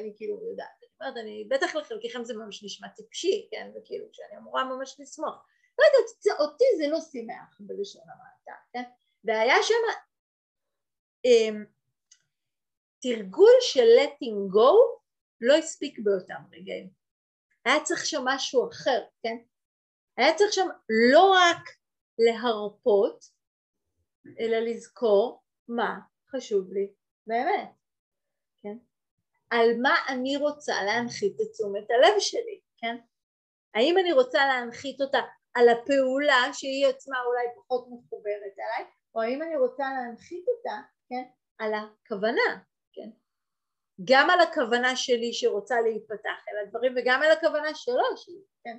אני 0.00 0.12
כאילו 0.16 0.50
יודעת, 0.50 0.68
אני 0.82 0.88
אומרת, 1.00 1.16
אני 1.16 1.48
בטח 1.50 1.74
לחלקכם 1.76 2.24
זה 2.24 2.34
ממש 2.34 2.64
נשמע 2.64 2.88
טיפשי, 2.88 3.48
כן, 3.50 3.70
וכאילו 3.76 4.06
שאני 4.12 4.38
אמורה 4.38 4.64
ממש 4.64 4.96
לשמוח, 5.00 5.46
לא 5.78 5.84
יודעת, 5.84 6.40
אותי 6.40 6.64
זה 6.78 6.88
לא 6.88 7.00
שימח 7.00 7.56
בלשון 7.60 8.02
המעטה, 8.02 8.60
כן, 8.72 8.82
והיה 9.28 9.56
שם 9.62 9.74
um, 11.26 11.66
תרגול 13.02 13.56
של 13.60 13.86
letting 13.98 14.54
go 14.54 14.98
לא 15.40 15.54
הספיק 15.54 15.98
באותם 15.98 16.42
רגעים, 16.52 16.90
היה 17.64 17.84
צריך 17.84 18.06
שם 18.06 18.22
משהו 18.24 18.68
אחר, 18.70 19.04
כן, 19.22 19.36
היה 20.16 20.34
צריך 20.34 20.52
שם 20.52 20.68
לא 21.12 21.32
רק 21.32 21.68
להרפות, 22.18 23.24
אלא 24.40 24.56
לזכור 24.58 25.42
מה 25.68 25.98
חשוב 26.30 26.72
לי 26.72 26.92
באמת, 27.26 27.70
כן? 28.62 28.76
על 29.50 29.68
מה 29.82 29.94
אני 30.08 30.36
רוצה 30.36 30.82
להנחית 30.82 31.40
את 31.40 31.46
תשומת 31.52 31.90
הלב 31.90 32.14
שלי, 32.18 32.60
כן? 32.78 32.96
האם 33.74 33.98
אני 33.98 34.12
רוצה 34.12 34.46
להנחית 34.46 35.00
אותה 35.00 35.18
על 35.54 35.68
הפעולה 35.68 36.52
שהיא 36.52 36.86
עצמה 36.86 37.16
אולי 37.26 37.46
פחות 37.56 37.86
מחוברת 37.88 38.54
אליי, 38.58 38.90
או 39.14 39.22
האם 39.22 39.42
אני 39.42 39.56
רוצה 39.56 39.84
להנחית 39.94 40.44
אותה, 40.48 40.80
כן? 41.08 41.24
על 41.58 41.72
הכוונה, 41.74 42.64
כן? 42.92 43.10
גם 44.04 44.30
על 44.30 44.40
הכוונה 44.40 44.96
שלי 44.96 45.32
שרוצה 45.32 45.80
להיפתח 45.80 46.44
אל 46.48 46.66
הדברים 46.66 46.94
וגם 46.96 47.22
על 47.22 47.30
הכוונה 47.30 47.74
שלו, 47.74 48.16
שהיא, 48.16 48.42
כן? 48.64 48.78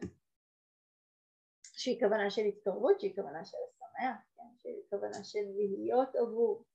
שהיא 1.74 2.00
כוונה 2.00 2.30
של 2.30 2.42
התקרבות, 2.42 3.00
שהיא 3.00 3.16
כוונה 3.16 3.46
של 3.46 3.58
השמח, 3.70 4.18
כן? 4.38 4.58
שהיא 4.58 4.84
כוונה 4.90 5.24
של 5.24 5.46
להיות 5.56 6.16
עבור, 6.16 6.66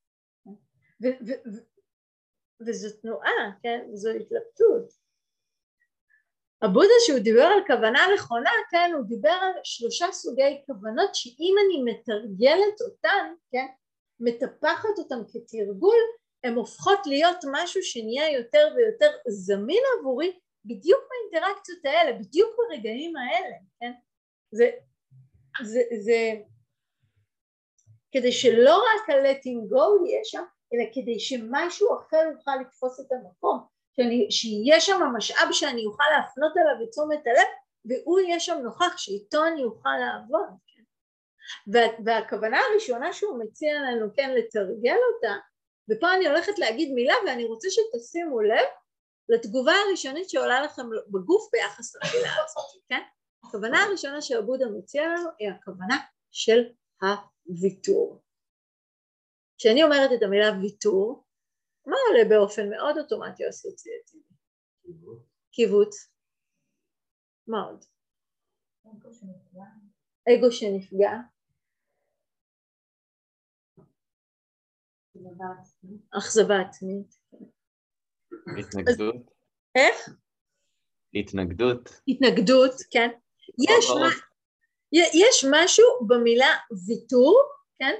וזו 2.66 3.00
תנועה, 3.00 3.58
כן? 3.62 3.86
זו 3.92 4.10
התלבטות. 4.10 5.03
הבודה 6.64 6.94
שהוא 7.07 7.18
דיבר 7.18 7.42
על 7.42 7.66
כוונה 7.66 8.07
נכונה, 8.14 8.50
כן, 8.70 8.90
הוא 8.94 9.05
דיבר 9.05 9.31
על 9.31 9.53
שלושה 9.64 10.07
סוגי 10.12 10.62
כוונות 10.66 11.14
שאם 11.14 11.55
אני 11.66 11.92
מתרגלת 11.92 12.81
אותן, 12.81 13.35
כן, 13.53 13.66
מטפחת 14.20 14.98
אותן 14.98 15.22
כתרגול, 15.33 15.98
הן 16.44 16.55
הופכות 16.55 17.07
להיות 17.07 17.44
משהו 17.53 17.83
שנהיה 17.83 18.31
יותר 18.38 18.68
ויותר 18.77 19.11
זמין 19.29 19.83
עבורי 19.98 20.38
בדיוק 20.64 21.00
באינטראקציות 21.11 21.85
האלה, 21.85 22.18
בדיוק 22.18 22.50
ברגעים 22.59 23.16
האלה, 23.16 23.57
כן? 23.81 23.92
זה, 24.53 24.70
זה, 25.62 25.81
זה, 26.00 26.33
כדי 28.12 28.33
שלא 28.33 28.77
רק 28.77 29.11
ה-letting 29.11 29.72
go 29.72 30.07
יהיה 30.07 30.24
שם, 30.24 30.42
אלא 30.74 30.85
כדי 30.94 31.20
שמשהו 31.20 31.88
אחר 31.98 32.22
יוכל 32.33 32.57
לתפוס 32.61 33.00
את 33.00 33.12
המקום, 33.12 33.73
שאני, 33.96 34.26
שיהיה 34.30 34.80
שם 34.80 35.00
משאב 35.16 35.48
שאני 35.52 35.87
אוכל 35.87 36.04
להפנות 36.16 36.52
אליו 36.57 36.85
את 36.85 36.90
תשומת 36.90 37.26
הלב 37.26 37.48
והוא 37.85 38.20
יהיה 38.20 38.40
שם 38.40 38.59
נוכח 38.64 38.96
שאיתו 38.96 39.46
אני 39.46 39.64
אוכל 39.64 39.96
לעבוד 40.00 40.48
כן? 40.66 40.83
וה, 41.72 41.80
והכוונה 42.04 42.61
הראשונה 42.70 43.12
שהוא 43.12 43.44
מציע 43.44 43.74
לנו 43.80 44.07
כן 44.16 44.30
לתרגל 44.35 44.96
אותה 45.14 45.35
ופה 45.90 46.14
אני 46.14 46.26
הולכת 46.28 46.59
להגיד 46.59 46.92
מילה 46.92 47.14
ואני 47.26 47.44
רוצה 47.44 47.68
שתשימו 47.70 48.40
לב 48.40 48.66
לתגובה 49.28 49.72
הראשונית 49.72 50.30
שעולה 50.30 50.62
לכם 50.62 50.83
בגוף 51.09 51.48
ביחס 51.52 51.94
למילה 51.96 52.33
הזאת, 52.44 52.83
כן? 52.88 53.00
הכוונה 53.44 53.83
הראשונה 53.83 54.22
שעבודה 54.22 54.66
מציע 54.66 55.02
לנו 55.02 55.28
היא 55.38 55.50
הכוונה 55.50 55.96
של 56.30 56.64
הוויתור. 57.02 58.20
כשאני 59.59 59.83
אומרת 59.83 60.11
את 60.12 60.22
המילה 60.22 60.52
ויתור, 60.61 61.23
מה 61.86 61.96
עולה 62.08 62.28
באופן 62.28 62.70
מאוד 62.70 62.98
אוטומטי 62.98 63.48
אסוציאטיבי? 63.48 64.34
קיבוץ. 65.52 66.10
מה 67.46 67.62
עוד? 67.62 67.84
אגו 70.28 70.52
שנפגע. 70.52 71.14
אכזבה 76.18 76.54
עצמית. 76.60 77.16
התנגדות. 78.58 79.30
איך? 79.74 80.08
התנגדות. 81.14 81.88
התנגדות, 82.08 82.72
כן. 82.90 83.08
יש, 83.58 83.84
יש 84.92 85.44
משהו 85.50 85.84
במילה 86.08 86.56
ויתור, 86.86 87.42
כן? 87.78 87.94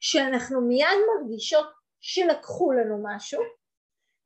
שאנחנו 0.00 0.60
מיד 0.60 0.98
מרגישות 1.08 1.77
שלקחו 2.00 2.72
לנו 2.72 3.02
משהו 3.04 3.42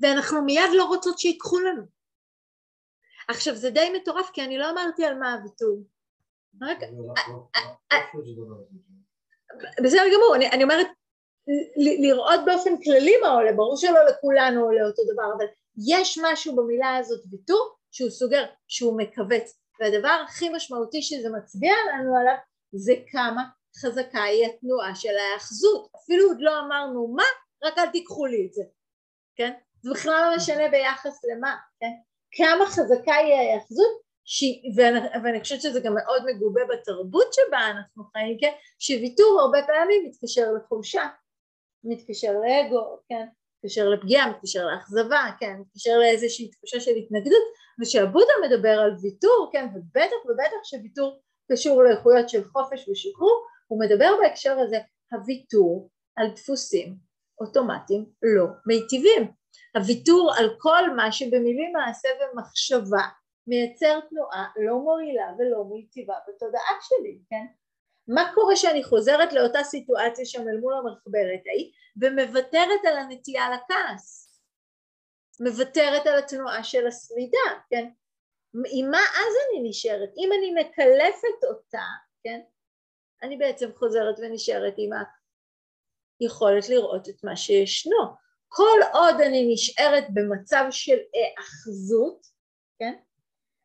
ואנחנו 0.01 0.43
מיד 0.43 0.71
לא 0.73 0.85
רוצות 0.85 1.19
שיקחו 1.19 1.61
לנו. 1.61 1.83
עכשיו 3.29 3.57
זה 3.57 3.71
די 3.71 3.91
מטורף 3.97 4.31
כי 4.33 4.43
אני 4.45 4.59
לא 4.59 4.71
אמרתי 4.71 5.05
על 5.05 5.19
מה 5.19 5.35
הוויתור. 5.35 5.79
בסדר 9.85 10.03
גמור, 10.15 10.35
אני, 10.37 10.51
אני 10.51 10.63
אומרת 10.63 10.87
לראות 11.77 12.41
באופן 12.47 12.83
כללי 12.83 13.13
מה 13.23 13.29
עולה, 13.29 13.53
ברור 13.53 13.77
שלא 13.77 14.01
לכולנו 14.11 14.65
עולה 14.65 14.87
אותו 14.87 15.03
דבר, 15.13 15.35
אבל 15.37 15.47
יש 15.89 16.19
משהו 16.23 16.57
במילה 16.57 16.97
הזאת 16.97 17.21
ויתור 17.31 17.77
שהוא 17.91 18.11
סוגר, 18.11 18.45
שהוא 18.69 18.99
מכווץ, 18.99 19.59
והדבר 19.81 20.23
הכי 20.25 20.49
משמעותי 20.49 21.03
שזה 21.03 21.29
מצביע 21.31 21.73
לנו 21.93 22.17
עליו 22.17 22.35
זה 22.73 22.93
כמה 23.13 23.43
חזקה 23.81 24.23
היא 24.23 24.47
התנועה 24.47 24.95
של 24.95 25.17
ההאחזות, 25.17 25.89
אפילו 25.97 26.29
עוד 26.29 26.37
לא 26.41 26.61
אמרנו 26.61 27.15
מה, 27.17 27.25
רק 27.65 27.79
אל 27.79 27.91
תיקחו 27.91 28.27
לי 28.27 28.47
את 28.47 28.53
זה, 28.53 28.63
כן? 29.37 29.53
זה 29.83 29.91
בכלל 29.91 30.29
לא 30.31 30.37
משנה 30.37 30.69
ביחס 30.69 31.21
למה, 31.25 31.57
כן? 31.81 31.93
כמה 32.33 32.67
חזקה 32.67 33.15
היא 33.15 33.35
ההאחזות, 33.35 34.03
ש... 34.25 34.45
ואני, 34.77 34.99
ואני 35.25 35.41
חושבת 35.41 35.61
שזה 35.61 35.81
גם 35.81 35.95
מאוד 35.95 36.23
מגובה 36.27 36.61
בתרבות 36.73 37.27
שבה 37.33 37.59
אנחנו 37.71 38.05
חיים, 38.05 38.39
כן? 38.41 38.53
שוויתור 38.79 39.41
הרבה 39.41 39.59
פעמים 39.67 40.05
מתקשר 40.09 40.53
לחולשה, 40.53 41.09
מתקשר 41.85 42.33
לאגו, 42.33 42.99
כן? 43.09 43.27
מתקשר 43.59 43.89
לפגיעה, 43.89 44.31
מתקשר 44.31 44.67
לאכזבה, 44.67 45.25
כן? 45.41 45.55
מתקשר 45.61 45.99
לאיזושהי 45.99 46.51
תחושה 46.51 46.81
של 46.81 46.91
התנגדות, 46.91 47.43
ושהבודה 47.81 48.33
מדבר 48.47 48.81
על 48.81 48.97
ויתור, 49.03 49.51
כן? 49.53 49.67
ובטח 49.75 50.25
ובטח 50.25 50.65
שוויתור 50.65 51.21
קשור 51.53 51.83
לאיכויות 51.83 52.29
של 52.29 52.45
חופש 52.45 52.89
ושחרור, 52.89 53.47
הוא 53.67 53.81
מדבר 53.81 54.15
בהקשר 54.23 54.59
הזה 54.59 54.79
הוויתור 55.13 55.91
על 56.17 56.31
דפוסים 56.31 57.12
אוטומטיים 57.41 58.07
לא 58.23 58.47
מיטיבים, 58.67 59.33
הוויתור 59.77 60.33
על 60.39 60.51
כל 60.59 60.91
מה 60.97 61.13
שבמילים 61.13 61.73
מעשה 61.73 62.09
ומחשבה 62.21 63.09
מייצר 63.47 64.01
תנועה 64.01 64.49
לא 64.57 64.79
מועילה 64.79 65.33
ולא 65.39 65.65
מיטיבה 65.65 66.15
בתודעה 66.29 66.79
שלי, 66.81 67.19
כן? 67.31 67.47
מה 68.09 68.33
קורה 68.35 68.57
שאני 68.57 68.85
חוזרת 68.85 69.33
לאותה 69.33 69.63
סיטואציה 69.63 70.25
שם 70.25 70.49
אל 70.49 70.61
מול 70.61 70.75
המחברת 70.75 71.43
ההיא 71.47 71.73
ומוותרת 72.01 72.81
על 72.85 72.99
הנטייה 72.99 73.45
לכעס, 73.51 74.39
מוותרת 75.41 76.07
על 76.07 76.19
התנועה 76.19 76.65
של 76.65 76.87
הסלידה, 76.87 77.61
כן? 77.71 77.89
עם 78.73 78.91
מה 78.91 78.99
אז 78.99 79.35
אני 79.51 79.69
נשארת? 79.69 80.11
אם 80.19 80.31
אני 80.39 80.63
מקלפת 80.63 81.45
אותה, 81.51 81.87
כן? 82.25 82.41
אני 83.23 83.37
בעצם 83.37 83.71
חוזרת 83.75 84.15
ונשארת 84.19 84.75
עם 84.77 84.91
היכולת 86.23 86.69
לראות 86.69 87.09
את 87.09 87.25
מה 87.25 87.37
שישנו. 87.37 87.97
כל 88.49 88.79
עוד 88.93 89.21
אני 89.21 89.53
נשארת 89.53 90.05
במצב 90.15 90.65
של 90.71 90.99
היאחזות, 91.13 92.27
כן? 92.79 92.95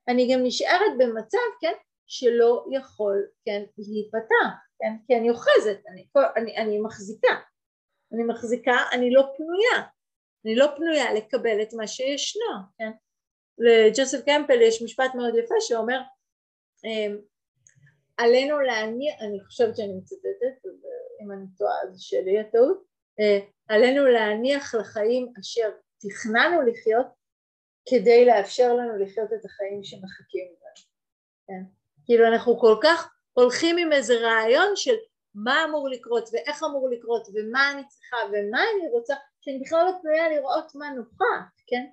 אני 0.08 0.34
גם 0.34 0.40
נשארת 0.44 0.98
במצב, 0.98 1.38
כן, 1.62 1.74
שלא 2.08 2.66
יכול, 2.72 3.28
כן, 3.46 3.64
להיפתח, 3.78 4.56
כן? 4.80 4.94
כי 5.08 5.16
אני 5.18 5.30
אוחזת, 5.30 5.80
אני, 5.92 6.08
אני, 6.36 6.58
אני 6.58 6.80
מחזיקה. 6.80 7.36
אני 8.14 8.24
מחזיקה, 8.24 8.78
אני 8.92 9.12
לא 9.12 9.22
פנויה. 9.38 9.88
אני 10.46 10.56
לא 10.56 10.68
פנויה 10.76 11.14
לקבל 11.14 11.62
את 11.62 11.74
מה 11.74 11.88
שישנו, 11.88 12.44
כן? 12.78 12.92
לג'וסף 13.58 14.26
קמפל 14.26 14.62
יש 14.62 14.82
משפט 14.82 15.16
מאוד 15.16 15.36
יפה 15.36 15.56
שאומר 15.60 16.02
אמ, 16.86 17.18
עלינו 18.18 18.60
להניע, 18.60 19.14
אני 19.20 19.44
חושבת 19.46 19.78
שאני 19.78 19.94
מצטטת, 19.94 20.67
אם 21.22 21.32
אני 21.32 21.46
טועה 21.58 21.76
זה 21.92 22.02
שלי 22.02 22.40
הטעות, 22.40 22.84
אה, 23.20 23.40
עלינו 23.68 24.06
להניח 24.06 24.76
לחיים 24.76 25.34
אשר 25.40 25.70
תכננו 26.00 26.62
לחיות 26.62 27.08
כדי 27.90 28.26
לאפשר 28.26 28.74
לנו 28.74 28.98
לחיות 28.98 29.34
את 29.34 29.46
החיים 29.46 29.84
שמחכים 29.84 30.46
לנו, 30.46 30.86
כן? 31.48 31.64
כאילו 32.06 32.28
אנחנו 32.28 32.60
כל 32.60 32.76
כך 32.84 33.14
הולכים 33.34 33.78
עם 33.78 33.94
איזה 33.94 34.14
רעיון 34.14 34.76
של 34.76 34.96
מה 35.36 35.66
אמור 35.66 35.90
לקרות 35.90 36.30
ואיך 36.34 36.64
אמור 36.64 36.90
לקרות 36.90 37.28
ומה 37.34 37.72
אני 37.72 37.88
צריכה 37.88 38.18
ומה 38.28 38.62
אני 38.64 38.90
רוצה, 38.92 39.16
שאני 39.42 39.60
בכלל 39.60 39.86
לא 39.86 39.92
פנויה 40.02 40.30
לראות 40.30 40.76
מה 40.76 40.90
נוכח, 40.90 41.64
כן? 41.68 41.86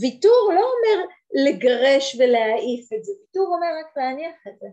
ויתור 0.00 0.50
לא 0.54 0.60
אומר 0.60 1.04
לגרש 1.44 2.16
ולהעיף 2.18 2.92
את 2.92 3.04
זה, 3.04 3.12
ויתור 3.12 3.46
אומר 3.46 3.66
רק 3.80 3.96
להניח 3.96 4.36
את 4.48 4.58
זה, 4.60 4.66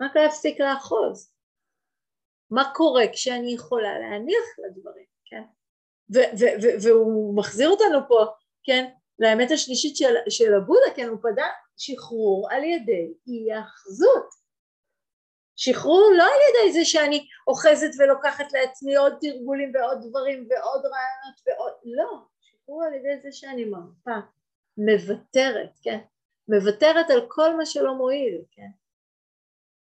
רק 0.00 0.16
להפסיק 0.16 0.60
לאחוז. 0.60 1.35
מה 2.50 2.70
קורה 2.74 3.04
כשאני 3.12 3.54
יכולה 3.54 3.98
להניח 3.98 4.44
לדברים, 4.58 5.06
כן? 5.24 5.42
והוא 6.82 7.36
מחזיר 7.36 7.68
אותנו 7.68 7.98
פה, 8.08 8.24
כן? 8.64 8.90
לאמת 9.18 9.50
השלישית 9.50 9.96
של, 9.96 10.14
של 10.28 10.54
הבודה, 10.54 10.94
כן? 10.96 11.08
הוא 11.08 11.18
פדה 11.22 11.46
שחרור 11.76 12.48
על 12.50 12.64
ידי 12.64 13.12
אי 13.26 13.52
האחזות. 13.52 14.46
שחרור 15.56 16.10
לא 16.16 16.24
על 16.24 16.40
ידי 16.50 16.72
זה 16.72 16.84
שאני 16.84 17.26
אוחזת 17.48 17.90
ולוקחת 17.98 18.52
לעצמי 18.52 18.96
עוד 18.96 19.14
תרגולים 19.20 19.72
ועוד 19.74 19.98
דברים 20.08 20.48
ועוד 20.50 20.82
רעיונות 20.86 21.40
ועוד, 21.46 21.72
לא, 21.84 22.18
שחרור 22.40 22.84
על 22.84 22.94
ידי 22.94 23.20
זה 23.22 23.32
שאני 23.32 23.64
מרפה, 23.64 24.20
מוותרת, 24.76 25.70
כן? 25.82 25.98
מוותרת 26.48 27.10
על 27.10 27.26
כל 27.28 27.56
מה 27.56 27.66
שלא 27.66 27.94
מועיל, 27.94 28.42
כן? 28.50 28.68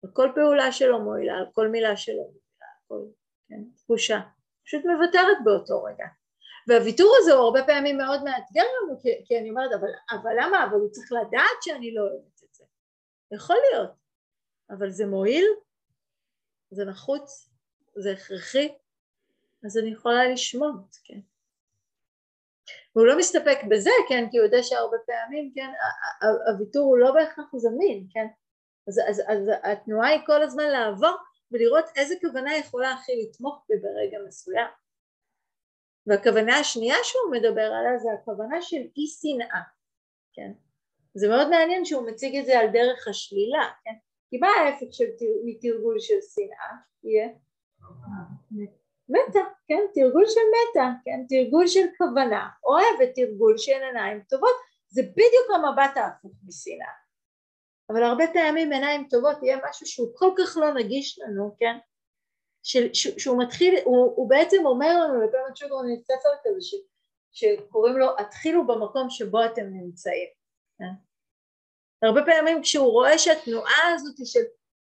על 0.05 0.11
כל 0.12 0.29
פעולה 0.35 0.73
שלא 0.73 0.99
מועילה, 0.99 1.35
על 1.35 1.46
כל 1.53 1.68
מילה 1.68 1.96
שלא 1.96 2.23
מועילה, 2.23 2.39
כל, 2.90 3.05
כן? 3.48 3.62
תחושה. 3.76 4.20
פשוט 4.64 4.83
מוותרת 4.85 5.37
באותו 5.44 5.83
רגע. 5.85 6.07
והוויתור 6.68 7.14
הזה 7.18 7.33
הוא 7.33 7.44
הרבה 7.44 7.64
פעמים 7.66 7.98
מאוד 7.98 8.24
מאתגר 8.24 8.62
לנו, 8.62 9.00
כי, 9.03 9.09
כי 9.24 9.38
אני 9.38 9.50
אומרת, 9.50 9.70
אבל, 9.81 9.88
אבל 10.11 10.31
למה? 10.40 10.64
אבל 10.64 10.74
הוא 10.74 10.90
צריך 10.90 11.12
לדעת 11.12 11.62
שאני 11.62 11.94
לא 11.94 12.00
אוהבת 12.00 12.44
את 12.44 12.55
זה. 12.55 12.64
יכול 13.35 13.57
להיות, 13.70 13.90
אבל 14.70 14.90
זה 14.90 15.07
מועיל, 15.07 15.46
זה 16.70 16.85
נחוץ, 16.85 17.50
זה 17.96 18.12
הכרחי, 18.12 18.74
אז 19.66 19.79
אני 19.79 19.90
יכולה 19.90 20.29
לשמוט, 20.29 20.96
כן. 21.05 21.20
והוא 22.96 23.07
לא 23.07 23.18
מסתפק 23.18 23.59
בזה, 23.70 23.90
כן, 24.09 24.29
כי 24.31 24.38
הוא 24.38 24.44
יודע 24.44 24.62
שהרבה 24.62 24.96
פעמים, 25.07 25.53
כן, 25.55 25.70
הוויתור 26.53 26.85
הוא 26.85 26.98
לא 26.98 27.12
בהכרח 27.12 27.57
זמין, 27.57 28.07
כן, 28.12 28.26
אז, 28.88 29.00
אז, 29.09 29.20
אז 29.20 29.50
התנועה 29.62 30.09
היא 30.09 30.20
כל 30.26 30.42
הזמן 30.42 30.68
לעבור 30.68 31.16
ולראות 31.52 31.84
איזה 31.96 32.14
כוונה 32.20 32.56
יכולה 32.56 32.92
הכי 32.92 33.12
לתמוך 33.22 33.64
בי 33.68 33.74
ברגע 33.76 34.18
מסוים. 34.28 34.68
והכוונה 36.06 36.56
השנייה 36.58 36.96
שהוא 37.02 37.32
מדבר 37.32 37.72
עליה 37.72 37.98
זה 37.98 38.08
הכוונה 38.12 38.62
של 38.62 38.82
אי 38.96 39.06
שנאה, 39.06 39.62
כן? 40.32 40.52
זה 41.14 41.28
מאוד 41.28 41.50
מעניין 41.50 41.84
שהוא 41.84 42.06
מציג 42.06 42.36
את 42.36 42.46
זה 42.46 42.58
על 42.58 42.66
דרך 42.66 43.08
השלילה, 43.08 43.70
כן? 43.84 43.94
כי 44.30 44.38
מה 44.38 44.48
ההפך 44.48 44.94
של 44.94 45.04
מתרגול 45.44 45.98
של 45.98 46.20
שנאה? 46.34 46.76
יהיה? 47.04 47.28
מתה, 49.08 49.40
כן? 49.68 49.80
תרגול 49.94 50.24
של 50.26 50.40
מתה, 50.54 50.88
כן? 51.04 51.20
תרגול 51.28 51.66
של 51.66 51.86
כוונה, 51.98 52.48
אוהבת 52.64 53.14
תרגול 53.14 53.58
של 53.58 53.82
עיניים 53.82 54.22
טובות, 54.28 54.54
זה 54.88 55.02
בדיוק 55.02 55.46
המבט 55.54 55.96
ההפוך 55.96 56.32
משנאה. 56.46 56.92
אבל 57.92 58.03
הרבה 58.03 58.24
פעמים 58.33 58.72
עיניים 58.72 59.09
טובות 59.11 59.42
יהיה 59.42 59.59
משהו 59.68 59.87
שהוא 59.87 60.09
כל 60.14 60.31
כך 60.38 60.57
לא 60.57 60.74
נגיש 60.74 61.18
לנו, 61.18 61.57
כן? 61.59 61.79
של, 62.62 62.94
ש, 62.94 63.09
שהוא 63.09 63.42
מתחיל, 63.42 63.74
הוא, 63.85 64.12
הוא 64.16 64.31
בעצם 64.31 64.66
אומר 64.66 64.94
לנו 65.05 65.22
לפעמים 65.22 65.55
שוגרון 65.55 65.90
יש 65.90 65.98
ספר 66.05 66.29
כזה 66.44 66.61
ש, 66.61 66.74
שקוראים 67.33 67.98
לו 67.98 68.18
התחילו 68.18 68.66
במקום 68.66 69.11
שבו 69.11 69.44
אתם 69.44 69.62
נמצאים. 69.62 70.29
כן? 70.79 70.92
הרבה 72.03 72.20
פעמים 72.24 72.62
כשהוא 72.62 72.92
רואה 72.92 73.18
שהתנועה 73.18 73.94
הזאת 73.94 74.14
של, 74.24 74.40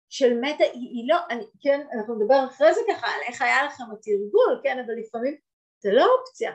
של 0.09 0.41
מטה 0.41 0.65
היא, 0.65 0.73
היא 0.73 1.09
לא, 1.09 1.17
אני, 1.31 1.45
כן, 1.61 1.87
אנחנו 1.99 2.15
נדבר 2.15 2.47
אחרי 2.47 2.75
זה 2.75 2.81
ככה 2.89 3.07
על 3.07 3.21
איך 3.29 3.43
היה 3.43 3.65
לכם 3.67 3.85
התרגול, 3.85 4.61
כן, 4.63 4.79
אבל 4.87 4.95
לפעמים 4.95 5.37
זה 5.79 5.93
לא 5.93 6.07
אופציה. 6.19 6.53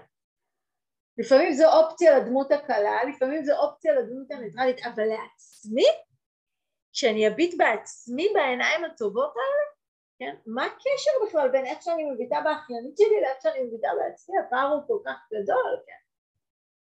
לפעמים 1.17 1.53
זו 1.53 1.79
אופציה 1.79 2.19
לדמות 2.19 2.51
הקלה, 2.51 3.03
לפעמים 3.03 3.45
זו 3.45 3.57
אופציה 3.57 3.93
לדמות 3.93 4.31
הניטרלית, 4.31 4.85
אבל 4.85 5.03
לעצמי, 5.03 5.85
שאני 6.93 7.27
אביט 7.27 7.55
בעצמי 7.57 8.29
בעיניים 8.33 8.83
הטובות 8.83 9.33
האלה, 9.35 9.71
כן? 10.19 10.41
מה 10.45 10.65
הקשר 10.65 11.11
בכלל 11.27 11.49
בין 11.49 11.65
איך 11.65 11.81
שאני 11.81 12.11
מביטה 12.11 12.41
באחיינית 12.43 12.97
שלי 12.97 13.21
לאיך 13.21 13.41
שאני 13.41 13.63
מביטה 13.63 13.87
בעצמי? 13.99 14.35
הפער 14.39 14.67
הוא 14.67 14.81
כל 14.87 14.99
כך 15.05 15.17
גדול, 15.33 15.79
כן? 15.85 16.01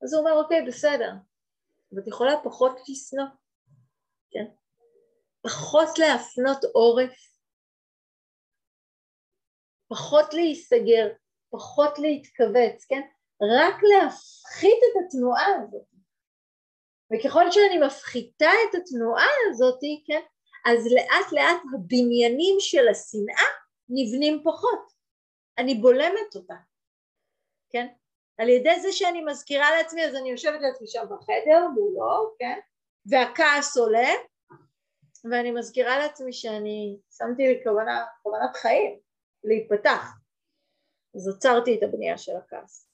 אז 0.03 0.15
הוא 0.15 0.21
אומר, 0.21 0.43
אוקיי, 0.43 0.67
בסדר, 0.67 1.13
ואת 1.93 2.07
יכולה 2.07 2.33
פחות 2.45 2.81
לשנוא, 2.89 3.27
כן? 4.31 4.45
פחות 5.43 5.99
להפנות 5.99 6.65
עורף, 6.73 7.29
פחות 9.89 10.35
להיסגר, 10.35 11.09
פחות 11.51 11.99
להתכווץ, 11.99 12.85
כן? 12.89 13.01
רק 13.61 13.75
להפחית 13.83 14.79
את 14.79 15.05
התנועה 15.07 15.47
הזאת. 15.63 15.98
וככל 17.13 17.51
שאני 17.51 17.79
מפחיתה 17.87 18.51
את 18.71 18.75
התנועה 18.75 19.27
הזאת, 19.51 19.81
כן? 20.07 20.21
אז 20.67 20.87
לאט 20.93 21.33
לאט 21.33 21.63
הבניינים 21.75 22.57
של 22.59 22.89
השנאה 22.89 23.47
נבנים 23.89 24.43
פחות. 24.45 24.93
אני 25.59 25.75
בולמת 25.75 26.35
אותה, 26.35 26.55
כן? 27.71 27.87
על 28.39 28.49
ידי 28.49 28.81
זה 28.81 28.93
שאני 28.93 29.25
מזכירה 29.25 29.77
לעצמי, 29.77 30.05
אז 30.05 30.15
אני 30.15 30.31
יושבת 30.31 30.61
לעצמי 30.61 30.87
שם 30.89 31.05
בחדר 31.11 31.69
מולו, 31.75 32.35
כן? 32.39 32.59
והכעס 33.07 33.77
עולה, 33.77 34.09
ואני 35.31 35.51
מזכירה 35.51 35.99
לעצמי 35.99 36.33
שאני 36.33 36.99
שמתי 37.19 37.43
לי 37.43 37.61
כוונת 37.65 38.57
חיים, 38.57 38.99
להיפתח. 39.45 40.05
אז 41.17 41.29
עצרתי 41.29 41.79
את 41.79 41.83
הבנייה 41.83 42.19
של 42.19 42.37
הכעס. 42.37 42.88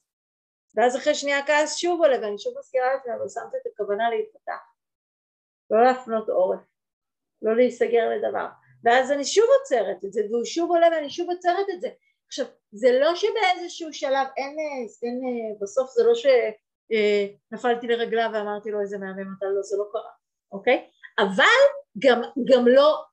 ואז 0.77 0.97
אחרי 0.97 1.15
שנייה 1.15 1.39
הכעס 1.39 1.77
שוב 1.77 2.01
עולה, 2.01 2.17
ואני 2.23 2.39
שוב 2.39 2.55
מזכירה 2.59 2.95
לעצמי, 2.95 3.15
אבל 3.15 3.29
שמתי 3.29 3.57
את 3.57 3.73
הכוונה 3.73 4.11
להיפתח. 4.11 4.63
לא 5.71 5.85
להפנות 5.85 6.29
עורף. 6.29 6.61
לא 7.43 7.57
להיסגר 7.57 8.09
לדבר. 8.09 8.47
ואז 8.85 9.13
אני 9.13 9.25
שוב 9.25 9.45
עוצרת 9.59 10.05
את 10.05 10.13
זה, 10.13 10.21
והוא 10.31 10.45
שוב 10.45 10.71
עולה 10.71 10.89
ואני 10.93 11.11
שוב 11.11 11.31
עוצרת 11.31 11.67
את 11.75 11.81
זה. 11.81 11.89
עכשיו, 12.27 12.47
זה 12.73 12.99
לא 13.01 13.15
שבאיזשהו 13.15 13.93
שלב 13.93 14.27
אין, 14.37 14.57
אין 15.03 15.21
בסוף 15.61 15.91
זה 15.91 16.03
לא 16.05 16.13
שנפלתי 16.15 17.87
לרגליו 17.87 18.31
ואמרתי 18.35 18.71
לו 18.71 18.81
איזה 18.81 18.99
מהמם 18.99 19.35
אתה 19.39 19.47
לא, 19.47 19.63
זה 19.63 19.77
לא 19.77 19.85
קרה, 19.93 20.11
אוקיי? 20.53 20.91
אבל 21.19 21.45
גם, 21.99 22.23
גם 22.45 22.69
לא 22.69 23.05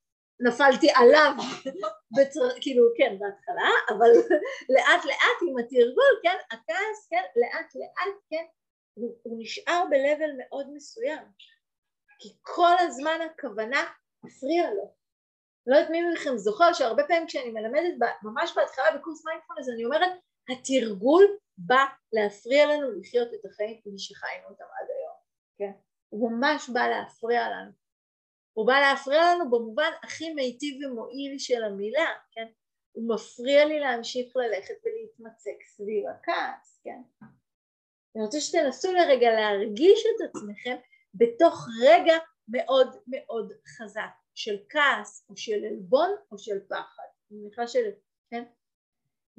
נפלתי 0.41 0.87
עליו, 0.95 1.33
בצר... 2.17 2.61
כאילו 2.61 2.83
כן 2.97 3.17
בהתחלה, 3.19 3.69
אבל 3.89 4.09
לאט 4.73 5.05
לאט 5.05 5.39
עם 5.47 5.57
התרגול, 5.57 6.13
כן, 6.23 6.37
הכעס, 6.51 7.07
כן, 7.09 7.23
לאט 7.35 7.75
לאט, 7.75 8.15
כן, 8.29 8.45
הוא, 8.93 9.15
הוא 9.23 9.41
נשאר 9.41 9.83
ב-level 9.89 10.31
מאוד 10.37 10.73
מסוים, 10.73 11.23
כי 12.19 12.29
כל 12.41 12.75
הזמן 12.79 13.19
הכוונה 13.25 13.83
מפריע 14.23 14.71
לו. 14.71 15.01
לא 15.67 15.75
יודעת 15.75 15.91
מי 15.91 16.13
מכם 16.13 16.37
זוכר 16.37 16.73
שהרבה 16.73 17.03
פעמים 17.07 17.27
כשאני 17.27 17.51
מלמדת 17.51 17.93
ממש 18.23 18.53
בהתחלה 18.55 18.97
בקורס 18.97 19.25
מיינדפולנס 19.25 19.69
אני 19.69 19.85
אומרת 19.85 20.11
התרגול 20.49 21.37
בא 21.57 21.85
להפריע 22.13 22.65
לנו 22.65 22.99
לחיות 22.99 23.27
את 23.33 23.45
החיים 23.45 23.81
כפי 23.81 23.97
שחיינו 23.97 24.47
אותם 24.49 24.63
עד 24.63 24.87
היום, 24.89 25.15
כן? 25.57 25.79
הוא 26.09 26.31
ממש 26.31 26.69
בא 26.69 26.87
להפריע 26.87 27.49
לנו. 27.49 27.80
הוא 28.53 28.67
בא 28.67 28.79
להפריע 28.79 29.21
לנו 29.21 29.51
במובן 29.51 29.91
הכי 30.03 30.33
מיטיב 30.33 30.75
ומועיל 30.85 31.39
של 31.39 31.63
המילה, 31.63 32.09
כן? 32.31 32.47
הוא 32.91 33.15
מפריע 33.15 33.65
לי 33.65 33.79
להמשיך 33.79 34.35
ללכת 34.35 34.73
ולהתמצק 34.83 35.63
סביב 35.67 36.03
הכעס, 36.07 36.81
כן? 36.83 37.01
אני 38.15 38.23
רוצה 38.23 38.39
שתנסו 38.39 38.93
לרגע 38.93 39.31
להרגיש 39.31 40.03
את 40.05 40.29
עצמכם 40.29 40.75
בתוך 41.13 41.67
רגע 41.83 42.17
מאוד 42.47 42.95
מאוד 43.07 43.53
חזק 43.77 44.11
של 44.35 44.55
כעס 44.69 45.25
או 45.29 45.37
של 45.37 45.65
עלבון 45.69 46.09
או 46.31 46.37
של 46.37 46.59
פחד. 46.69 47.03
אני 47.31 47.39
מניחה 47.39 47.67
של... 47.67 47.89
כן? 48.29 48.43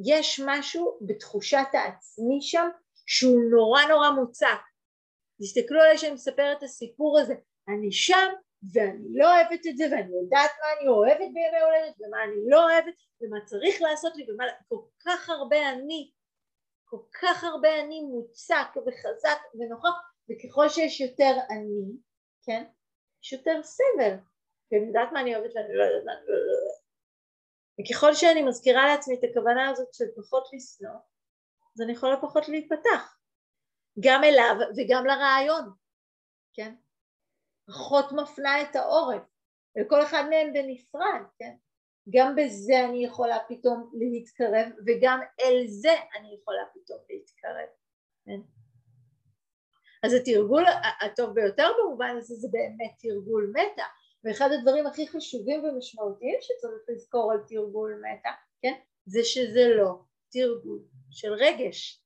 יש 0.07 0.41
משהו 0.47 0.99
בתחושת 1.07 1.69
העצמי 1.73 2.39
שם 2.41 2.69
שהוא 3.07 3.41
נורא 3.51 3.83
נורא 3.89 4.11
מוצק. 4.11 4.61
תסתכלו 5.41 5.81
עליי 5.81 5.99
שאני 5.99 6.13
מספרת 6.13 6.59
את 6.59 6.63
הסיפור 6.63 7.19
הזה, 7.21 7.35
אני 7.69 7.93
שם 7.93 8.29
ואני 8.75 9.09
לא 9.19 9.35
אוהבת 9.35 9.67
את 9.67 9.77
זה 9.77 9.85
ואני 9.85 10.13
יודעת 10.23 10.51
מה 10.61 10.67
אני 10.79 10.89
אוהבת 10.89 11.19
בימי 11.35 11.61
הולדת 11.65 11.95
ומה 12.01 12.25
אני 12.25 12.37
לא 12.49 12.63
אוהבת 12.65 12.95
ומה 13.21 13.45
צריך 13.45 13.83
לעשות 13.83 14.17
לי 14.17 14.27
ומה... 14.31 14.45
כל 14.69 14.83
כך 15.05 15.31
הרבה 15.31 15.71
אני, 15.71 16.11
כל 16.85 17.01
כך 17.21 17.45
הרבה 17.45 17.81
אני 17.81 18.01
מוצק 18.01 18.69
וחזק 18.77 19.41
ונוכח 19.55 19.95
וככל 20.31 20.69
שיש 20.69 21.01
יותר 21.01 21.35
אני, 21.51 21.97
כן? 22.43 22.65
יש 23.23 23.33
יותר 23.33 23.63
סבל, 23.63 24.15
כי 24.69 24.77
אני 24.77 24.87
יודעת 24.87 25.13
מה 25.13 25.21
אני 25.21 25.37
אוהבת 25.37 25.51
ואני 25.55 25.75
לא 25.75 25.83
יודעת 25.83 26.19
לא. 26.29 26.37
וככל 27.81 28.15
שאני 28.15 28.43
מזכירה 28.43 28.87
לעצמי 28.87 29.15
את 29.15 29.25
הכוונה 29.31 29.69
הזאת 29.69 29.95
של 29.95 30.05
פחות 30.17 30.45
לשנוא, 30.53 30.99
אז 31.77 31.83
אני 31.83 31.93
יכולה 31.93 32.21
פחות 32.21 32.49
להיפתח, 32.49 33.19
גם 34.01 34.25
אליו 34.25 34.55
וגם 34.77 35.07
לרעיון, 35.07 35.71
כן? 36.55 36.75
פחות 37.67 38.13
מפנה 38.13 38.63
את 38.63 38.77
העורף, 38.77 39.23
וכל 39.79 40.03
אחד 40.03 40.25
מהם 40.31 40.53
בנפרד, 40.53 41.23
כן? 41.39 41.55
גם 42.11 42.37
בזה 42.37 42.85
אני 42.85 43.05
יכולה 43.05 43.39
פתאום 43.49 43.91
להתקרב, 43.95 44.69
וגם 44.87 45.21
אל 45.41 45.67
זה 45.67 45.93
אני 46.19 46.35
יכולה 46.35 46.63
פתאום 46.75 46.99
להתקרב, 47.11 47.69
כן? 48.25 48.41
אז 50.03 50.13
התרגול 50.13 50.65
הטוב 51.01 51.35
ביותר 51.35 51.69
במובן 51.79 52.17
הזה 52.19 52.35
זה 52.35 52.49
באמת 52.53 52.93
תרגול 52.99 53.53
מטה, 53.55 53.85
ואחד 54.25 54.49
הדברים 54.53 54.87
הכי 54.87 55.09
חשובים 55.09 55.65
ומשמעותיים 55.65 56.39
שצריך 56.41 56.83
לזכור 56.89 57.33
על 57.33 57.39
תרגול 57.49 58.03
מטה, 58.05 58.31
כן? 58.63 58.73
זה 59.07 59.21
שזה 59.25 59.69
לא 59.77 59.99
תרגול 60.33 60.83
של 61.11 61.33
רגש. 61.33 62.03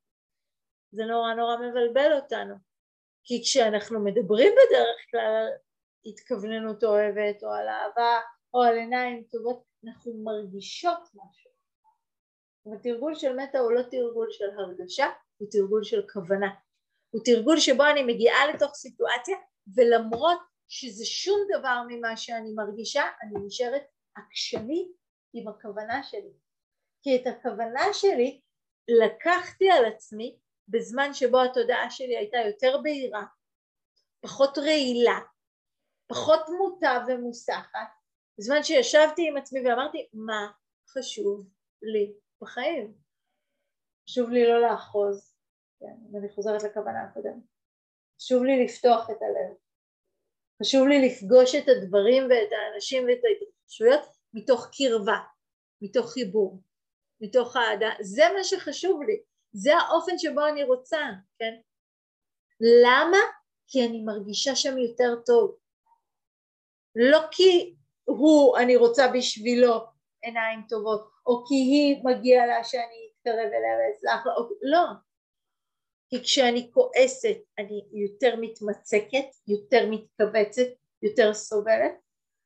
זה 0.92 1.04
נורא 1.04 1.34
נורא 1.34 1.56
מבלבל 1.56 2.12
אותנו. 2.12 2.54
כי 3.26 3.42
כשאנחנו 3.42 4.04
מדברים 4.04 4.52
בדרך 4.52 4.96
כלל 5.10 5.20
על 5.20 5.52
התכווננות 6.06 6.84
אוהבת 6.84 7.42
או 7.42 7.48
על 7.48 7.68
אהבה 7.68 8.20
או 8.54 8.62
על 8.62 8.76
עיניים 8.76 9.24
טובות, 9.30 9.62
אנחנו 9.84 10.12
מרגישות 10.24 10.98
משהו. 10.98 11.50
אבל 12.66 12.76
תרגול 12.82 13.14
של 13.14 13.36
מטה 13.36 13.58
הוא 13.58 13.72
לא 13.72 13.82
תרגול 13.82 14.28
של 14.30 14.44
הרגשה, 14.58 15.06
הוא 15.36 15.48
תרגול 15.50 15.84
של 15.84 16.02
כוונה. 16.12 16.54
הוא 17.10 17.22
תרגול 17.24 17.58
שבו 17.58 17.84
אני 17.84 18.02
מגיעה 18.02 18.46
לתוך 18.54 18.74
סיטואציה 18.74 19.36
ולמרות 19.76 20.38
שזה 20.68 21.04
שום 21.04 21.38
דבר 21.58 21.82
ממה 21.88 22.16
שאני 22.16 22.52
מרגישה, 22.54 23.02
אני 23.22 23.46
נשארת 23.46 23.82
עקשנית 24.16 24.92
עם 25.34 25.48
הכוונה 25.48 26.02
שלי. 26.02 26.32
כי 27.02 27.16
את 27.16 27.26
הכוונה 27.26 27.92
שלי 27.92 28.40
לקחתי 28.88 29.70
על 29.70 29.84
עצמי 29.84 30.38
בזמן 30.68 31.14
שבו 31.14 31.42
התודעה 31.42 31.90
שלי 31.90 32.16
הייתה 32.16 32.36
יותר 32.46 32.78
בהירה, 32.82 33.24
פחות 34.20 34.58
רעילה, 34.58 35.18
פחות 36.06 36.40
מוטה 36.58 37.04
ומוסחת, 37.08 37.88
בזמן 38.38 38.62
שישבתי 38.62 39.28
עם 39.28 39.36
עצמי 39.36 39.60
ואמרתי 39.60 40.08
מה 40.12 40.50
חשוב 40.88 41.48
לי 41.82 42.12
בחיים. 42.40 42.94
חשוב 44.08 44.30
לי 44.30 44.46
לא 44.46 44.60
לאחוז, 44.60 45.34
כן, 45.80 45.96
ואני 46.12 46.28
חוזרת 46.28 46.62
לכוונה 46.62 47.02
הקודמת. 47.02 47.42
חשוב 48.20 48.44
לי 48.44 48.64
לפתוח 48.64 49.10
את 49.10 49.22
הלב. 49.22 49.56
חשוב 50.62 50.88
לי 50.88 51.08
לפגוש 51.08 51.54
את 51.54 51.68
הדברים 51.68 52.22
ואת 52.22 52.52
האנשים 52.52 53.04
ואת 53.04 53.20
ההתרחשויות 53.24 54.16
מתוך 54.34 54.70
קרבה, 54.72 55.18
מתוך 55.82 56.12
חיבור, 56.12 56.62
מתוך 57.20 57.56
אהדה, 57.56 57.90
זה 58.00 58.22
מה 58.36 58.44
שחשוב 58.44 59.02
לי, 59.02 59.22
זה 59.58 59.76
האופן 59.76 60.18
שבו 60.18 60.46
אני 60.46 60.64
רוצה, 60.64 61.00
כן? 61.38 61.54
למה? 62.60 63.18
כי 63.68 63.86
אני 63.86 64.00
מרגישה 64.00 64.54
שם 64.54 64.78
יותר 64.78 65.20
טוב. 65.26 65.56
לא 66.96 67.18
כי 67.30 67.74
הוא, 68.04 68.58
אני 68.58 68.76
רוצה 68.76 69.08
בשבילו 69.14 69.74
עיניים 70.22 70.62
טובות, 70.68 71.10
או 71.26 71.44
כי 71.46 71.54
היא 71.54 72.04
מגיע 72.04 72.46
לה 72.46 72.64
שאני 72.64 73.10
אתקרב 73.12 73.36
אליה 73.36 73.76
ואצלח 73.78 74.26
לה, 74.26 74.32
לא. 74.62 74.84
כי 76.08 76.22
כשאני 76.22 76.70
כועסת 76.72 77.36
אני 77.58 77.84
יותר 77.92 78.36
מתמצקת, 78.40 79.26
יותר 79.46 79.86
מתכווצת, 79.90 80.66
יותר 81.02 81.34
סובלת, 81.34 81.92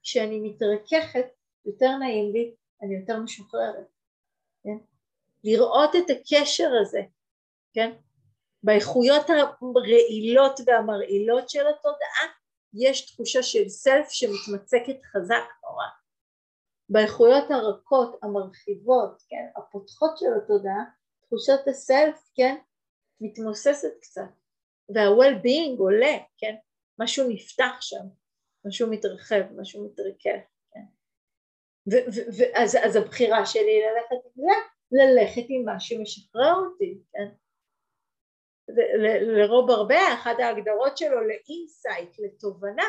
כשאני 0.03 0.41
מתרככת 0.41 1.27
יותר 1.67 1.97
נעים 1.97 2.33
לי, 2.33 2.55
אני 2.83 2.95
יותר 2.95 3.21
משוחררת, 3.21 3.87
כן? 4.63 4.90
לראות 5.45 5.91
את 5.97 6.11
הקשר 6.11 6.71
הזה, 6.81 7.01
כן? 7.75 7.91
באיכויות 8.63 9.27
הרעילות 9.31 10.61
והמרעילות 10.67 11.51
של 11.51 11.67
התודעה 11.67 12.27
יש 12.75 13.13
תחושה 13.13 13.43
של 13.43 13.69
סלף 13.69 14.09
שמתמצקת 14.11 15.05
חזק 15.05 15.45
נורא. 15.63 15.85
באיכויות 16.89 17.51
הרכות, 17.51 18.19
המרחיבות, 18.23 19.23
כן, 19.29 19.47
הפותחות 19.57 20.19
של 20.19 20.27
התודעה, 20.43 20.85
תחושת 21.27 21.69
הסלף, 21.69 22.31
כן, 22.35 22.57
מתמוססת 23.21 23.93
קצת, 24.01 24.31
וה-well-being 24.95 25.79
עולה, 25.79 26.17
כן? 26.39 26.55
משהו 26.99 27.29
נפתח 27.29 27.77
שם, 27.81 28.05
משהו 28.67 28.91
מתרחב, 28.91 29.43
משהו 29.57 29.85
מתרכך, 29.85 30.41
כן? 30.73 30.85
ואז 32.39 32.77
אז 32.85 32.97
הבחירה 32.97 33.47
שלי 33.47 33.71
היא 33.71 33.83
ללכת 33.85 34.25
עם 34.25 34.33
זה, 34.35 34.53
ללכת 34.93 35.45
עם 35.49 35.65
מה 35.65 35.81
שמשחרר 35.81 36.55
אותי, 36.55 36.99
כן? 37.13 37.29
לרוב 39.21 39.71
הרבה, 39.71 40.15
אחת 40.15 40.39
ההגדרות 40.39 40.99
שלו 40.99 41.21
לאינסייט, 41.21 42.19
לתובנה, 42.19 42.85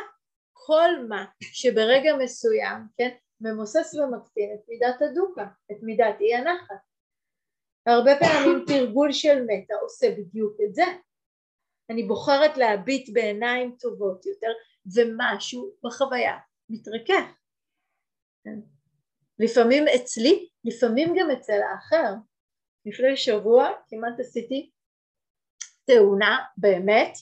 כל 0.54 0.90
מה 1.10 1.26
שברגע 1.40 2.16
מסוים, 2.24 2.78
כן, 2.98 3.10
ממוסס 3.42 3.96
ומקטין 3.96 4.54
את 4.56 4.70
מידת 4.70 5.02
הדוקה, 5.02 5.48
את 5.72 5.78
מידת 5.82 6.16
אי 6.22 6.36
הנחת. 6.36 6.76
הרבה 7.86 8.12
פעמים 8.20 8.66
תרגול 8.68 9.12
של 9.12 9.44
מטה 9.48 9.74
עושה 9.82 10.08
בדיוק 10.18 10.58
את 10.66 10.76
זה. 10.76 10.84
אני 11.90 12.04
בוחרת 12.04 12.58
להביט 12.58 13.10
בעיניים 13.14 13.76
טובות 13.80 14.26
יותר 14.26 14.52
ומשהו 14.96 15.74
בחוויה 15.84 16.38
מתרכך. 16.70 17.36
כן. 18.44 18.60
לפעמים 19.44 19.86
אצלי, 19.96 20.50
לפעמים 20.64 21.14
גם 21.20 21.32
אצל 21.32 21.60
האחר. 21.62 22.14
לפני 22.86 23.18
שבוע 23.18 23.70
כמעט 23.88 24.20
עשיתי 24.20 24.72
תאונה 25.86 26.38
באמת 26.58 27.14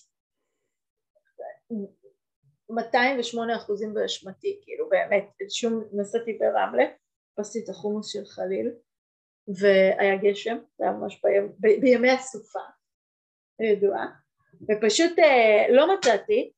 208 2.69 3.55
אחוזים 3.55 3.93
באשמתי, 3.93 4.61
כאילו 4.63 4.89
באמת, 4.89 5.23
שום, 5.49 5.83
נסעתי 5.93 6.33
ברמלה, 6.33 6.83
עשיתי 7.37 7.65
את 7.65 7.69
החומוס 7.69 8.13
של 8.13 8.25
חליל 8.25 8.71
והיה 9.47 10.17
גשם, 10.17 10.57
זה 10.77 10.83
היה 10.83 10.93
ממש 10.93 11.21
בימ, 11.23 11.47
ב, 11.59 11.81
בימי 11.81 12.09
הסופה, 12.09 12.59
ידועה, 13.61 14.07
ופשוט 14.61 15.19
אה, 15.19 15.65
לא 15.69 15.95
מצאתי, 15.95 16.51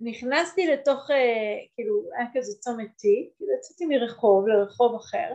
ונכנסתי 0.00 0.66
לתוך, 0.66 1.10
אה, 1.10 1.66
כאילו 1.74 2.02
היה 2.16 2.26
כזה 2.34 2.58
צומת 2.58 2.86
T, 2.86 3.02
כאילו 3.36 3.52
יצאתי 3.58 3.86
מרחוב 3.86 4.48
לרחוב 4.48 4.94
אחר, 4.94 5.34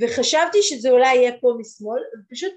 וחשבתי 0.00 0.62
שזה 0.62 0.90
אולי 0.90 1.14
יהיה 1.16 1.40
פה 1.40 1.54
משמאל, 1.58 2.02
ופשוט 2.18 2.52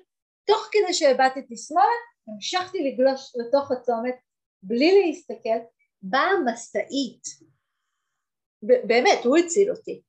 תוך 0.48 0.69
כדי 0.72 0.93
שהבטתי 0.93 1.58
שמאלה, 1.58 1.88
המשכתי 2.28 2.78
לגלוש 2.91 3.34
לתוך 3.36 3.72
הצומת 3.72 4.15
בלי 4.63 5.02
להסתכל, 5.02 5.60
באה 6.02 6.32
משאית, 6.46 7.24
באמת, 8.63 9.26
הוא 9.26 9.38
הציל 9.38 9.72
אותי, 9.72 10.02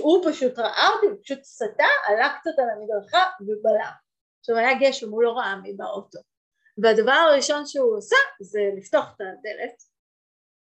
הוא 0.00 0.30
פשוט 0.30 0.58
ראה 0.58 0.88
אותי, 0.94 1.06
הוא 1.06 1.16
פשוט 1.22 1.42
סטה, 1.42 1.84
עלה 2.06 2.36
קצת 2.40 2.50
על 2.58 2.68
המדרכה 2.70 3.24
ובלם. 3.40 3.92
עכשיו 4.40 4.56
היה 4.56 4.78
גשם, 4.80 5.10
הוא 5.10 5.22
לא 5.22 5.32
ראה 5.32 5.56
מי 5.56 5.72
באוטו. 5.72 6.18
והדבר 6.78 7.12
הראשון 7.12 7.66
שהוא 7.66 7.96
עושה 7.96 8.16
זה 8.40 8.60
לפתוח 8.76 9.04
את 9.16 9.20
הדלת, 9.20 9.93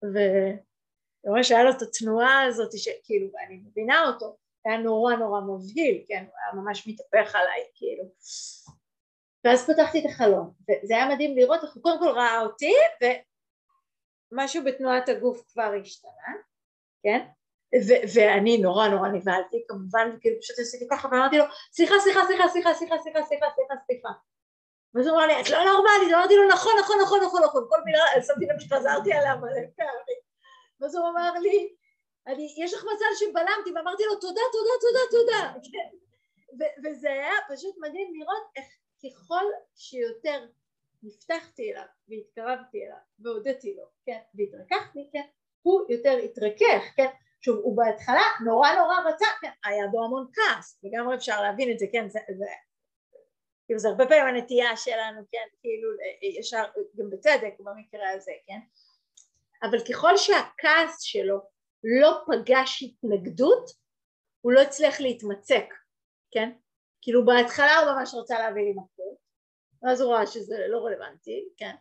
וממש 0.03 1.51
היה 1.51 1.63
לו 1.63 1.71
את 1.71 1.81
התנועה 1.81 2.43
הזאת 2.43 2.77
שכאילו, 2.77 3.27
אני 3.47 3.55
מבינה 3.55 4.07
אותו, 4.07 4.37
היה 4.65 4.77
נורא 4.77 5.15
נורא 5.15 5.41
מבהיל, 5.41 6.03
כן, 6.07 6.25
הוא 6.27 6.33
היה 6.37 6.61
ממש 6.61 6.87
מתהפך 6.87 7.35
עליי, 7.35 7.63
כאילו. 7.75 8.03
ואז 9.43 9.69
פתחתי 9.69 9.99
את 9.99 10.05
החלום, 10.05 10.53
וזה 10.61 10.95
היה 10.95 11.09
מדהים 11.09 11.37
לראות 11.37 11.63
איך 11.63 11.73
הוא 11.73 11.83
קודם 11.83 11.99
כל 11.99 12.09
ראה 12.09 12.41
אותי, 12.41 12.73
ומשהו 14.31 14.63
בתנועת 14.63 15.09
הגוף 15.09 15.51
כבר 15.51 15.71
השתנה, 15.81 16.33
כן? 17.03 17.19
ו- 17.87 18.03
ואני 18.15 18.57
נורא 18.57 18.87
נורא 18.87 19.07
נבהלתי 19.09 19.65
כמובן, 19.67 20.09
וכאילו 20.17 20.41
פשוט 20.41 20.59
עשיתי 20.59 20.85
ככה 20.91 21.07
ואמרתי 21.07 21.37
לו 21.37 21.45
סליחה 21.71 21.93
סליחה 22.03 22.19
סליחה 22.27 22.47
סליחה 22.47 22.73
סליחה 22.73 22.97
סליחה 22.97 23.23
סליחה 23.23 23.47
סליחה 23.55 23.75
סליחה 23.87 24.09
ואז 24.93 25.07
הוא 25.07 25.17
אמר 25.17 25.27
לי 25.27 25.41
את 25.41 25.49
לא 25.49 25.57
נורמלית, 25.57 26.13
אמרתי 26.13 26.35
לו 26.35 26.47
נכון 26.47 26.71
נכון 26.79 26.95
נכון 27.01 27.19
נכון 27.25 27.43
נכון. 27.43 27.65
כל 27.69 27.81
מילה 27.85 28.03
שמתי 28.27 28.45
לב 28.45 28.59
שחזרתי 28.59 29.13
עליה 29.13 29.35
מלא 29.35 29.61
פעמים. 29.77 30.19
ואז 30.79 30.95
הוא 30.95 31.09
אמר 31.09 31.31
לי 31.33 31.75
אני, 32.27 32.55
יש 32.57 32.73
לך 32.73 32.83
מזל 32.83 33.15
שבלמתי 33.19 33.71
ואמרתי 33.75 34.03
לו 34.03 34.15
תודה 34.15 34.41
תודה 34.51 34.73
תודה 34.81 34.99
תודה. 35.11 35.53
וזה 36.83 37.11
היה 37.11 37.33
פשוט 37.49 37.75
מדהים 37.77 38.13
לראות 38.13 38.43
איך 38.55 38.65
ככל 39.03 39.45
שיותר 39.75 40.45
נפתחתי 41.03 41.71
אליו 41.71 41.85
והתקרבתי 42.09 42.85
אליו 42.85 42.97
והודיתי 43.19 43.75
לו 43.77 43.83
כן 44.05 44.19
והתרככתי 44.35 45.09
כן 45.13 45.23
הוא 45.61 45.81
יותר 45.89 46.17
התרכך 46.17 46.83
כן. 46.95 47.09
שוב, 47.45 47.59
הוא 47.63 47.77
בהתחלה 47.77 48.21
נורא 48.45 48.73
נורא 48.73 48.95
רצה, 48.99 49.25
כן, 49.41 49.49
היה 49.65 49.87
בו 49.87 50.03
המון 50.03 50.27
כעס, 50.33 50.79
לגמרי 50.83 51.15
אפשר 51.15 51.41
להבין 51.41 51.71
את 51.71 51.79
זה, 51.79 51.85
כן, 51.91 52.09
זה, 52.09 52.19
זה, 52.37 52.45
כאילו 53.65 53.79
זה 53.79 53.89
הרבה 53.89 54.05
פעמים 54.05 54.35
הנטייה 54.35 54.77
שלנו, 54.77 55.21
כן, 55.31 55.47
כאילו 55.61 55.89
ישר, 56.39 56.63
גם 56.95 57.09
בצדק 57.09 57.53
במקרה 57.59 58.09
הזה, 58.09 58.31
כן, 58.47 58.59
אבל 59.63 59.79
ככל 59.79 60.17
שהכעס 60.17 61.01
שלו 61.01 61.39
לא 61.83 62.11
פגש 62.27 62.83
התנגדות, 62.83 63.69
הוא 64.41 64.51
לא 64.51 64.61
הצליח 64.61 64.99
להתמצק, 65.01 65.65
כן? 66.31 66.49
כאילו 67.01 67.25
בהתחלה 67.25 67.79
הוא 67.79 67.91
ממש 67.91 68.13
רצה 68.13 68.39
להביא 68.39 68.63
לי 68.63 68.71
מכות, 68.71 69.17
ואז 69.83 70.01
הוא 70.01 70.13
ראה 70.13 70.27
שזה 70.27 70.55
לא 70.67 70.85
רלוונטי, 70.85 71.45
כן? 71.57 71.75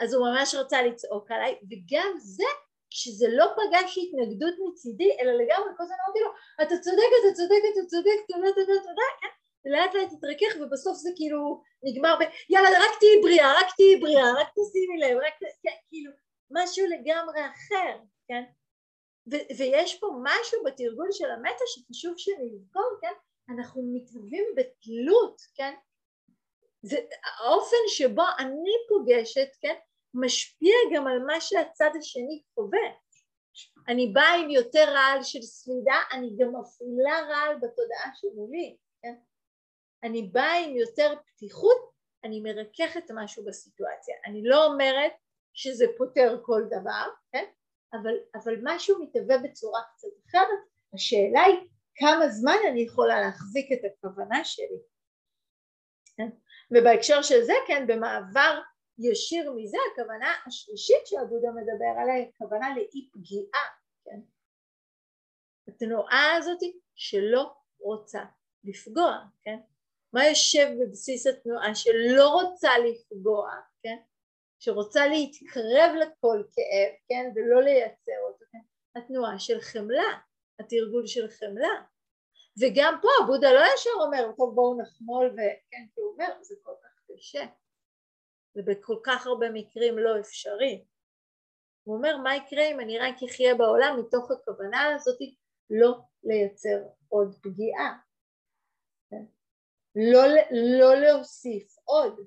אז 0.00 0.14
הוא 0.14 0.26
ממש 0.28 0.54
רצה 0.54 0.82
לצעוק 0.82 1.30
עליי, 1.30 1.58
וגם 1.70 2.14
זה 2.18 2.44
כשזה 2.90 3.26
לא 3.30 3.46
פגש 3.56 3.98
התנגדות 3.98 4.54
מצידי, 4.68 5.16
אלא 5.20 5.32
לגמרי 5.32 5.70
כל 5.76 5.82
הזמן 5.82 5.96
אמרתי 6.06 6.20
לו, 6.20 6.30
אתה 6.62 6.78
צודק, 6.84 7.10
אתה 7.20 7.34
צודק, 7.34 7.62
אתה 7.72 7.86
צודק, 7.86 8.18
תודה, 8.28 8.48
תודה, 8.54 8.80
תודה, 8.82 9.08
כן? 9.20 9.43
לאט 9.64 9.94
לאט 9.94 10.12
התרכך 10.12 10.56
ובסוף 10.60 10.96
זה 10.96 11.10
כאילו 11.16 11.62
נגמר 11.82 12.16
ב... 12.20 12.22
יאללה, 12.50 12.68
רק 12.68 12.98
תהיי 13.00 13.20
בריאה, 13.22 13.52
רק 13.52 13.66
תהיי 13.76 13.96
בריאה, 14.00 14.32
רק 14.40 14.48
תשימי 14.48 14.98
לב, 14.98 15.16
רק... 15.16 15.34
כן, 15.62 15.76
כאילו, 15.88 16.10
משהו 16.50 16.86
לגמרי 16.86 17.40
אחר, 17.40 17.98
כן? 18.28 18.42
ו- 19.32 19.58
ויש 19.58 20.00
פה 20.00 20.06
משהו 20.22 20.64
בתרגול 20.64 21.08
של 21.12 21.30
המטה 21.30 21.64
שחשוב 21.66 22.14
שנזכור, 22.16 22.98
כן? 23.00 23.12
אנחנו 23.54 23.82
מתהווים 23.94 24.44
בתלות, 24.56 25.40
כן? 25.54 25.74
זה 26.82 26.96
האופן 27.24 27.84
שבו 27.88 28.22
אני 28.38 28.72
פוגשת, 28.88 29.48
כן? 29.60 29.74
משפיע 30.14 30.74
גם 30.94 31.06
על 31.06 31.18
מה 31.26 31.40
שהצד 31.40 31.90
השני 31.98 32.42
חווה. 32.54 32.88
אני 33.88 34.12
באה 34.14 34.34
עם 34.34 34.50
יותר 34.50 34.84
רעל 34.88 35.22
של 35.22 35.42
סלידה, 35.42 36.00
אני 36.12 36.30
גם 36.38 36.48
מפעילה 36.48 37.20
רעל 37.28 37.56
בתודעה 37.56 38.10
שמולי, 38.14 38.76
כן? 39.02 39.14
אני 40.04 40.22
באה 40.22 40.58
עם 40.58 40.76
יותר 40.76 41.14
פתיחות, 41.26 41.94
אני 42.24 42.40
מרככת 42.40 43.10
משהו 43.14 43.44
בסיטואציה. 43.44 44.14
אני 44.26 44.42
לא 44.44 44.66
אומרת 44.66 45.12
שזה 45.54 45.84
פותר 45.98 46.40
כל 46.42 46.62
דבר, 46.66 47.06
כן? 47.32 47.44
אבל, 47.92 48.14
אבל 48.34 48.54
משהו 48.62 49.02
מתהווה 49.02 49.38
בצורה 49.38 49.80
קצת 49.94 50.08
אחרת, 50.28 50.58
השאלה 50.94 51.42
היא 51.42 51.68
כמה 51.94 52.28
זמן 52.28 52.56
אני 52.70 52.80
יכולה 52.80 53.20
להחזיק 53.20 53.72
את 53.72 53.78
הכוונה 53.84 54.44
שלי. 54.44 54.78
כן? 56.16 56.28
ובהקשר 56.70 57.22
של 57.22 57.42
זה, 57.42 57.52
כן, 57.66 57.86
במעבר 57.86 58.60
ישיר 58.98 59.52
מזה, 59.56 59.76
הכוונה 59.92 60.32
השלישית 60.46 61.06
שהבודה 61.06 61.48
מדבר 61.50 62.00
עליה 62.02 62.14
היא 62.14 62.30
כוונה 62.38 62.76
לאי 62.76 63.10
פגיעה, 63.12 63.64
כן? 64.04 64.20
התנועה 65.68 66.36
הזאת 66.36 66.58
שלא 66.94 67.54
רוצה 67.80 68.24
לפגוע, 68.64 69.18
כן? 69.42 69.58
מה 70.14 70.26
יושב 70.26 70.66
בבסיס 70.80 71.26
התנועה 71.26 71.74
שלא 71.74 72.28
רוצה 72.28 72.70
לפגוע, 72.78 73.50
כן? 73.82 73.96
שרוצה 74.58 75.06
להתקרב 75.06 75.90
לכל 76.00 76.42
כאב, 76.52 76.94
כן? 77.08 77.30
ולא 77.34 77.62
לייצר 77.62 78.20
אותו, 78.28 78.44
כן? 78.52 78.58
התנועה 78.96 79.38
של 79.38 79.60
חמלה, 79.60 80.18
התרגול 80.60 81.06
של 81.06 81.28
חמלה. 81.28 81.82
וגם 82.60 82.98
פה 83.02 83.08
בודה 83.26 83.52
לא 83.52 83.60
ישר 83.74 83.90
אומר, 84.06 84.32
טוב 84.36 84.54
בואו 84.54 84.80
נחמול, 84.82 85.26
וכן, 85.26 85.86
כי 85.94 86.00
הוא 86.00 86.12
אומר, 86.12 86.42
זה 86.42 86.54
כל 86.62 86.72
כך 86.82 87.14
קשה. 87.14 87.44
זה 88.54 88.62
בכל 88.62 88.96
כך 89.04 89.26
הרבה 89.26 89.46
מקרים 89.50 89.98
לא 89.98 90.20
אפשרי. 90.20 90.84
הוא 91.84 91.96
אומר, 91.96 92.16
מה 92.16 92.36
יקרה 92.36 92.64
אם 92.70 92.80
אני 92.80 92.98
רק 92.98 93.14
אחיה 93.30 93.54
בעולם 93.54 93.96
מתוך 94.00 94.30
הכוונה 94.30 94.94
הזאת 94.94 95.18
לא 95.70 95.98
לייצר 96.24 96.82
עוד 97.08 97.34
פגיעה. 97.42 97.98
לא, 99.96 100.22
לא 100.50 100.94
להוסיף 100.94 101.76
עוד. 101.84 102.20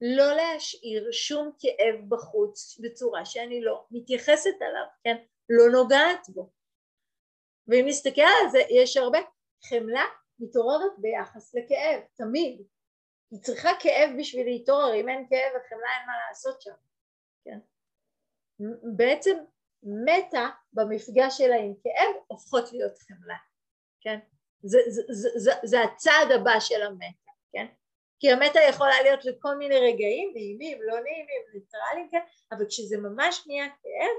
לא 0.00 0.32
להשאיר 0.36 1.12
שום 1.12 1.52
כאב 1.58 2.08
בחוץ 2.08 2.80
בצורה 2.80 3.24
שאני 3.24 3.60
לא 3.60 3.86
מתייחסת 3.90 4.62
אליו, 4.62 4.86
כן? 5.04 5.16
לא 5.48 5.72
נוגעת 5.72 6.28
בו. 6.28 6.50
ואם 7.68 7.84
נסתכל 7.88 8.20
על 8.42 8.50
זה, 8.50 8.58
יש 8.70 8.96
הרבה 8.96 9.18
חמלה 9.68 10.04
מתעוררת 10.38 10.92
ביחס 10.98 11.54
לכאב, 11.54 12.00
תמיד. 12.14 12.66
היא 13.30 13.40
צריכה 13.40 13.70
כאב 13.80 14.10
בשביל 14.18 14.46
להתעורר, 14.46 14.94
אם 14.94 15.08
אין 15.08 15.26
כאב 15.30 15.52
וחמלה 15.56 15.88
אין 15.98 16.06
מה 16.06 16.12
לעשות 16.28 16.62
שם, 16.62 16.74
כן? 17.44 17.58
בעצם 18.96 19.38
מתה 19.82 20.48
במפגש 20.72 21.38
שלה 21.38 21.56
עם 21.56 21.74
כאב 21.82 22.22
הופכות 22.26 22.72
להיות 22.72 22.98
חמלה, 22.98 23.36
כן? 24.00 24.18
זה, 24.62 24.78
זה, 24.88 25.02
זה, 25.08 25.28
זה, 25.34 25.52
זה 25.64 25.82
הצעד 25.82 26.30
הבא 26.30 26.60
של 26.60 26.82
המתה, 26.82 27.32
כן? 27.52 27.66
כי 28.20 28.30
המתה 28.30 28.60
יכולה 28.68 29.02
להיות 29.02 29.24
לכל 29.24 29.56
מיני 29.56 29.74
רגעים, 29.74 30.30
נעימים, 30.34 30.82
לא 30.82 30.94
נעימים, 30.94 31.42
ניטרליים, 31.54 32.08
כן? 32.10 32.20
אבל 32.52 32.66
כשזה 32.68 32.96
ממש 32.98 33.44
נהיה 33.46 33.68
כאב, 33.68 34.16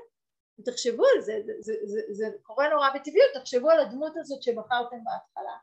תחשבו 0.66 1.04
על 1.16 1.22
זה, 1.22 1.39
זה, 1.46 1.54
זה, 1.60 1.74
זה, 1.84 2.02
זה 2.12 2.26
קורה 2.41 2.70
נורא 2.70 2.89
בטבעיות, 2.89 3.32
תחשבו 3.34 3.70
על 3.70 3.80
הדמות 3.80 4.14
הזאת 4.18 4.44
שבחרתם 4.44 4.98
בהתחלה, 5.04 5.58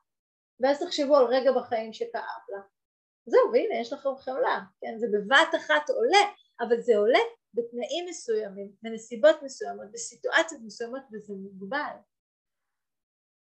ואז 0.61 0.83
תחשבו 0.83 1.16
על 1.16 1.26
רגע 1.26 1.53
בחיים 1.53 1.93
שכאב 1.93 2.43
לה, 2.49 2.61
זהו, 3.26 3.53
והנה 3.53 3.81
יש 3.81 3.93
לכם 3.93 4.16
חמלה, 4.18 4.61
כן? 4.81 4.99
זה 4.99 5.07
בבת 5.12 5.55
אחת 5.57 5.91
עולה, 5.91 6.33
אבל 6.61 6.81
זה 6.81 6.97
עולה 6.97 7.18
בתנאים 7.55 8.07
מסוימים, 8.09 8.72
בנסיבות 8.83 9.43
מסוימות, 9.43 9.93
בסיטואציות 9.93 10.61
מסוימות, 10.64 11.03
וזה 11.12 11.33
מוגבל. 11.37 11.97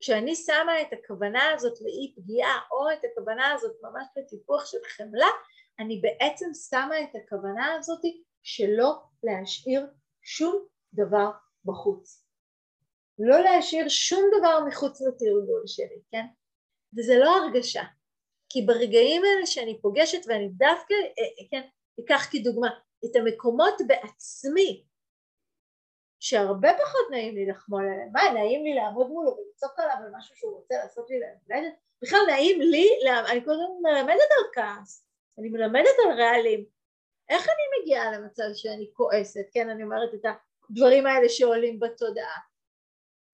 כשאני 0.00 0.34
שמה 0.34 0.82
את 0.82 0.92
הכוונה 0.92 1.50
הזאת 1.54 1.80
לאי 1.80 2.14
פגיעה, 2.16 2.60
או 2.70 2.92
את 2.92 2.98
הכוונה 3.12 3.52
הזאת 3.52 3.76
ממש 3.82 4.06
לטיפוח 4.16 4.66
של 4.66 4.78
חמלה, 4.96 5.30
אני 5.80 6.00
בעצם 6.00 6.46
שמה 6.70 7.00
את 7.00 7.16
הכוונה 7.24 7.74
הזאת 7.74 8.00
שלא 8.42 9.02
להשאיר 9.22 9.86
שום 10.22 10.66
דבר 10.94 11.30
בחוץ. 11.64 12.26
לא 13.18 13.40
להשאיר 13.40 13.88
שום 13.88 14.30
דבר 14.38 14.60
מחוץ 14.68 15.00
לתרגול 15.00 15.62
שלי, 15.66 16.00
כן? 16.10 16.26
וזה 16.98 17.18
לא 17.18 17.36
הרגשה, 17.36 17.82
כי 18.48 18.62
ברגעים 18.62 19.22
האלה 19.24 19.46
שאני 19.46 19.80
פוגשת 19.80 20.26
ואני 20.26 20.48
דווקא, 20.48 20.94
אה, 20.94 21.24
אה, 21.24 21.48
כן, 21.50 21.68
אקח 22.04 22.28
כדוגמה 22.32 22.68
את 23.04 23.16
המקומות 23.16 23.74
בעצמי 23.86 24.85
שהרבה 26.20 26.68
פחות 26.82 27.10
נעים 27.10 27.34
לי 27.34 27.46
לחמול 27.46 27.84
עליהם, 27.84 28.08
מה 28.12 28.20
נעים 28.34 28.64
לי 28.64 28.74
לעמוד 28.74 29.08
מולו 29.08 29.36
ולצעוק 29.36 29.78
עליו 29.78 29.94
על 30.04 30.12
משהו 30.18 30.36
שהוא 30.36 30.56
רוצה 30.56 30.74
לעשות 30.74 31.10
לי 31.10 31.18
להמלדת? 31.18 31.74
בכלל 32.02 32.20
נעים 32.26 32.60
לי, 32.60 32.88
אני 33.30 33.44
קודם 33.44 33.82
מלמדת 33.82 34.30
על 34.38 34.44
כעס, 34.54 35.06
אני 35.38 35.48
מלמדת 35.48 35.96
על 36.04 36.20
רעלים, 36.20 36.64
איך 37.28 37.48
אני 37.48 37.82
מגיעה 37.82 38.12
למצב 38.12 38.44
שאני 38.54 38.90
כועסת, 38.92 39.46
כן 39.52 39.68
אני 39.70 39.82
אומרת 39.82 40.14
את 40.14 40.24
הדברים 40.70 41.06
האלה 41.06 41.28
שעולים 41.28 41.80
בתודעה 41.80 42.38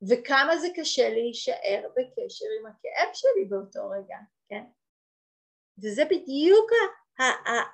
וכמה 0.08 0.56
זה 0.56 0.68
קשה 0.76 1.08
להישאר 1.08 1.88
בקשר 1.96 2.46
עם 2.60 2.66
הכאב 2.66 3.08
שלי 3.14 3.44
באותו 3.48 3.88
רגע, 3.88 4.16
כן? 4.48 4.64
וזה 5.82 6.04
בדיוק 6.04 6.70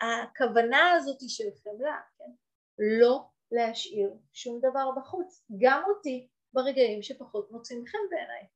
הכוונה 0.01 0.91
הזאת 0.91 1.19
של 1.29 1.45
חמלה, 1.63 2.01
כן? 2.19 2.31
לא 2.79 3.25
להשאיר 3.53 4.11
שום 4.33 4.59
דבר 4.59 4.91
בחוץ, 4.97 5.45
גם 5.59 5.83
אותי 5.89 6.29
ברגעים 6.53 7.03
שפחות 7.03 7.51
מוצאים 7.51 7.85
חן 7.87 7.99
בעיניי, 8.11 8.47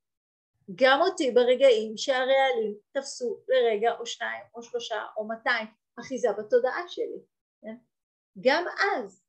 גם 0.74 1.01
אותי 1.01 1.30
ברגעים 1.30 1.97
שהרעלים 1.97 2.74
תפסו 2.93 3.40
לרגע 3.49 3.90
או 3.99 4.07
שניים 4.07 4.45
או 4.55 4.62
שלושה 4.62 5.07
או 5.16 5.24
מאתיים. 5.24 5.66
אחיזה 6.01 6.28
בתודעה 6.38 6.88
שלי, 6.88 7.22
כן? 7.62 7.76
גם 8.40 8.64
אז, 8.97 9.24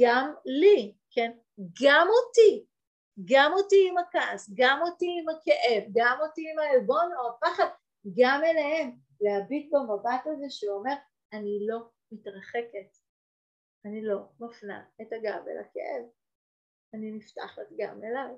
גם 0.00 0.34
לי, 0.44 0.94
כן? 1.10 1.30
גם 1.82 2.06
אותי, 2.08 2.66
גם 3.24 3.52
אותי 3.52 3.88
עם 3.90 3.98
הכעס, 3.98 4.50
גם 4.54 4.80
אותי 4.82 5.06
עם 5.20 5.28
הכאב, 5.28 5.82
גם 5.92 6.18
אותי 6.20 6.50
עם 6.52 6.58
העלבון 6.58 7.10
או 7.16 7.28
הפחד, 7.28 7.68
גם 8.18 8.40
אליהם, 8.44 8.96
להביט 9.20 9.72
במבט 9.72 10.26
הזה 10.26 10.46
שאומר 10.48 10.94
אני 11.32 11.58
לא 11.66 11.78
מתרחקת, 12.12 12.98
אני 13.88 14.02
לא 14.02 14.18
מפנה 14.40 14.84
את 15.02 15.12
הגב 15.12 15.48
אל 15.48 15.58
הכאב, 15.60 16.04
אני 16.94 17.10
נפתחת 17.12 17.66
גם 17.78 18.00
אליי. 18.04 18.36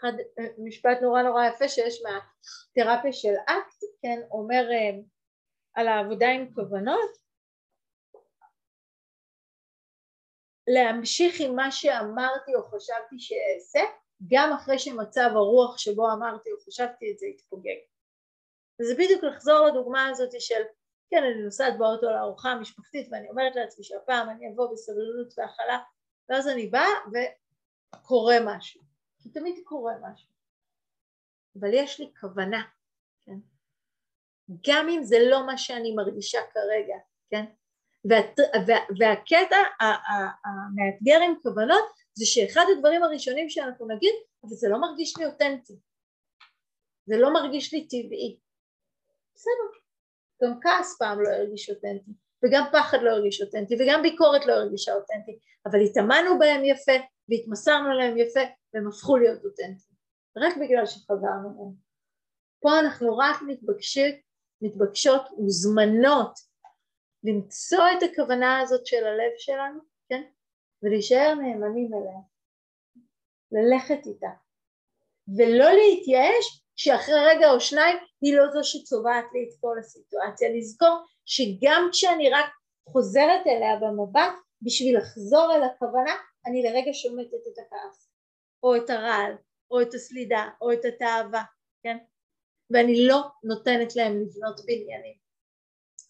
אחד, 0.00 0.12
משפט 0.58 0.98
נורא 1.02 1.22
נורא 1.22 1.46
יפה 1.46 1.68
שיש 1.68 2.02
מהתרפיה 2.02 3.12
של 3.12 3.34
אקט, 3.46 3.80
כן, 4.02 4.20
אומר 4.30 4.64
אה, 4.72 5.02
על 5.74 5.88
העבודה 5.88 6.26
עם 6.28 6.54
כוונות, 6.54 7.10
להמשיך 10.68 11.34
עם 11.40 11.56
מה 11.56 11.70
שאמרתי 11.70 12.54
או 12.54 12.62
חשבתי 12.62 13.16
שאעשה 13.18 13.80
גם 14.32 14.52
אחרי 14.52 14.78
שמצב 14.78 15.30
הרוח 15.34 15.78
שבו 15.78 16.12
אמרתי 16.12 16.52
או 16.52 16.58
חשבתי 16.66 17.12
את 17.12 17.18
זה 17.18 17.26
התפוגג. 17.26 17.80
וזה 18.80 18.94
בדיוק 18.94 19.24
לחזור 19.24 19.66
לדוגמה 19.66 20.08
הזאת 20.08 20.40
של 20.40 20.62
כן 21.10 21.22
אני 21.24 21.42
נוסעת 21.42 21.78
באוטו 21.78 22.06
לארוחה 22.06 22.48
המשפחתית 22.48 23.08
ואני 23.12 23.30
אומרת 23.30 23.56
לעצמי 23.56 23.84
שהפעם 23.84 24.30
אני 24.30 24.52
אבוא 24.52 24.72
בסבלנות 24.72 25.38
והכלה 25.38 25.78
ואז 26.28 26.48
אני 26.48 26.66
באה 26.66 26.88
וקורה 27.92 28.36
משהו, 28.44 28.80
כי 29.22 29.30
תמיד 29.30 29.54
קורה 29.64 29.92
משהו, 30.02 30.28
אבל 31.60 31.68
יש 31.72 32.00
לי 32.00 32.12
כוונה, 32.20 32.62
כן? 33.26 33.38
גם 34.68 34.88
אם 34.88 35.02
זה 35.02 35.16
לא 35.30 35.46
מה 35.46 35.58
שאני 35.58 35.94
מרגישה 35.94 36.38
כרגע, 36.52 36.96
כן? 37.30 37.44
וה, 38.10 38.16
וה, 38.66 38.76
והקטע 38.98 39.56
המאתגר 40.44 41.20
עם 41.24 41.34
כוונות 41.42 41.84
זה 42.14 42.26
שאחד 42.26 42.64
הדברים 42.72 43.02
הראשונים 43.02 43.50
שאנחנו 43.50 43.86
נגיד 43.94 44.14
אבל 44.44 44.54
זה 44.54 44.68
לא 44.68 44.80
מרגיש 44.80 45.18
לי 45.18 45.26
אותנטי, 45.26 45.76
זה 47.06 47.16
לא 47.18 47.32
מרגיש 47.32 47.74
לי 47.74 47.88
טבעי. 47.88 48.38
בסדר, 49.34 49.78
גם 50.42 50.60
כעס 50.60 50.96
פעם 50.98 51.20
לא 51.20 51.28
הרגיש 51.28 51.70
אותנטי, 51.70 52.10
וגם 52.44 52.64
פחד 52.72 52.98
לא 53.02 53.10
הרגיש 53.10 53.42
אותנטי, 53.42 53.74
וגם 53.74 54.02
ביקורת 54.02 54.46
לא 54.46 54.52
הרגישה 54.52 54.94
אותנטי, 54.94 55.38
אבל 55.66 55.80
התאמנו 55.80 56.38
בהם 56.38 56.64
יפה, 56.64 56.92
והתמסרנו 57.28 57.92
להם 57.92 58.18
יפה, 58.18 58.40
והם 58.74 58.88
הפכו 58.88 59.16
להיות 59.16 59.44
אותנטיים, 59.44 59.96
רק 60.36 60.56
בגלל 60.56 60.86
שחזרנו 60.86 61.48
להם. 61.58 61.72
פה 62.60 62.80
אנחנו 62.80 63.16
רק 63.16 63.36
מתבקשות, 63.46 64.14
מתבקשות 64.62 65.22
מוזמנות 65.38 66.38
למצוא 67.24 67.84
את 67.98 68.02
הכוונה 68.02 68.60
הזאת 68.60 68.86
של 68.86 69.06
הלב 69.06 69.32
שלנו, 69.38 69.80
כן? 70.08 70.22
ולהישאר 70.82 71.34
נאמנים 71.34 71.90
אליה, 71.94 72.18
ללכת 73.52 74.06
איתה, 74.06 74.30
ולא 75.38 75.70
להתייאש 75.72 76.65
שאחרי 76.76 77.26
רגע 77.26 77.50
או 77.50 77.60
שניים 77.60 77.96
היא 78.20 78.36
לא 78.36 78.50
זו 78.52 78.64
שצובעת 78.64 79.24
לי 79.32 79.42
את 79.48 79.60
כל 79.60 79.76
הסיטואציה, 79.80 80.48
לזכור 80.56 81.04
שגם 81.24 81.88
כשאני 81.92 82.30
רק 82.30 82.46
חוזרת 82.88 83.46
אליה 83.46 83.76
במבט 83.76 84.32
בשביל 84.62 84.98
לחזור 84.98 85.54
אל 85.54 85.62
הכוונה 85.62 86.14
אני 86.46 86.62
לרגע 86.62 86.90
שומטת 86.92 87.46
את 87.52 87.58
הכעס 87.58 88.10
או 88.62 88.76
את 88.76 88.90
הרעל 88.90 89.32
או 89.70 89.82
את 89.82 89.94
הסלידה 89.94 90.48
או 90.60 90.72
את 90.72 90.84
התאווה, 90.84 91.42
כן? 91.82 91.96
ואני 92.70 93.06
לא 93.06 93.22
נותנת 93.44 93.96
להם 93.96 94.12
לבנות 94.12 94.60
בניינים, 94.66 95.14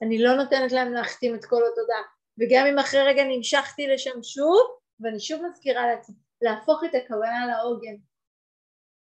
אני 0.02 0.22
לא 0.22 0.36
נותנת 0.36 0.72
להם 0.72 0.92
להחתים 0.92 1.34
את 1.34 1.44
כל 1.44 1.62
התודעה. 1.72 2.02
וגם 2.38 2.66
אם 2.66 2.78
אחרי 2.78 3.02
רגע 3.02 3.24
נמשכתי 3.24 3.86
לשם 3.86 4.22
שוב 4.22 4.78
ואני 5.00 5.20
שוב 5.20 5.42
מזכירה 5.46 5.86
לעצמי 5.86 6.16
להפוך 6.42 6.84
את 6.84 6.94
הכוונה 6.94 7.46
לעוגן. 7.46 7.96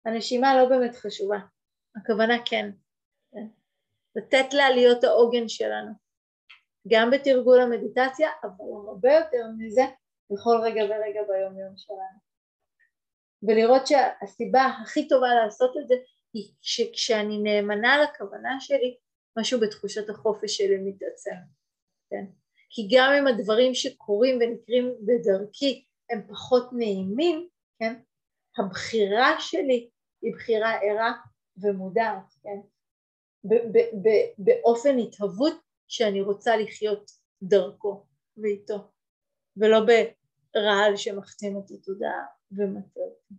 הנשימה 0.07 0.57
לא 0.57 0.69
באמת 0.69 0.95
חשובה, 0.95 1.39
הכוונה 1.97 2.35
כן. 2.45 2.71
לתת 4.17 4.55
לה 4.55 4.71
להיות 4.71 5.05
העוגן 5.05 5.49
שלנו, 5.49 5.93
גם 6.89 7.11
בתרגול 7.11 7.61
המדיטציה, 7.61 8.31
אבל 8.43 8.89
הרבה 8.89 9.13
יותר 9.13 9.45
מזה 9.59 9.83
בכל 10.31 10.57
רגע 10.63 10.83
ורגע 10.83 11.21
ביום 11.29 11.59
יום 11.59 11.77
שלנו. 11.77 12.19
ולראות 13.43 13.87
שהסיבה 13.87 14.67
הכי 14.83 15.09
טובה 15.09 15.35
לעשות 15.35 15.77
את 15.83 15.89
זה 15.89 15.95
היא 16.33 16.53
שכשאני 16.61 17.39
נאמנה 17.39 18.03
לכוונה 18.03 18.57
שלי, 18.61 18.97
משהו 19.39 19.61
בתחושת 19.61 20.11
החופש 20.11 20.57
שלי 20.57 20.79
מתעצם, 20.79 21.37
כן? 22.11 22.25
כי 22.71 22.89
גם 22.97 23.13
אם 23.19 23.27
הדברים 23.27 23.75
שקורים 23.75 24.39
ונקרים 24.41 24.95
בדרכי 25.07 25.85
הם 26.11 26.27
פחות 26.29 26.71
נעימים, 26.73 27.49
כן? 27.79 28.01
הבחירה 28.59 29.41
שלי 29.41 29.91
היא 30.23 30.35
בחירה 30.35 30.73
ערה 30.83 31.13
ומודעת, 31.57 32.35
כן? 32.43 32.61
באופן 34.39 34.99
התהוות 34.99 35.55
שאני 35.89 36.21
רוצה 36.21 36.57
לחיות 36.57 37.11
דרכו 37.43 38.07
ואיתו, 38.37 38.91
ולא 39.57 39.79
ברעל 39.81 40.97
שמחתים 40.97 41.59
את 41.59 41.71
התודעה 41.71 42.27
ומטה 42.53 43.01
אותי. 43.01 43.35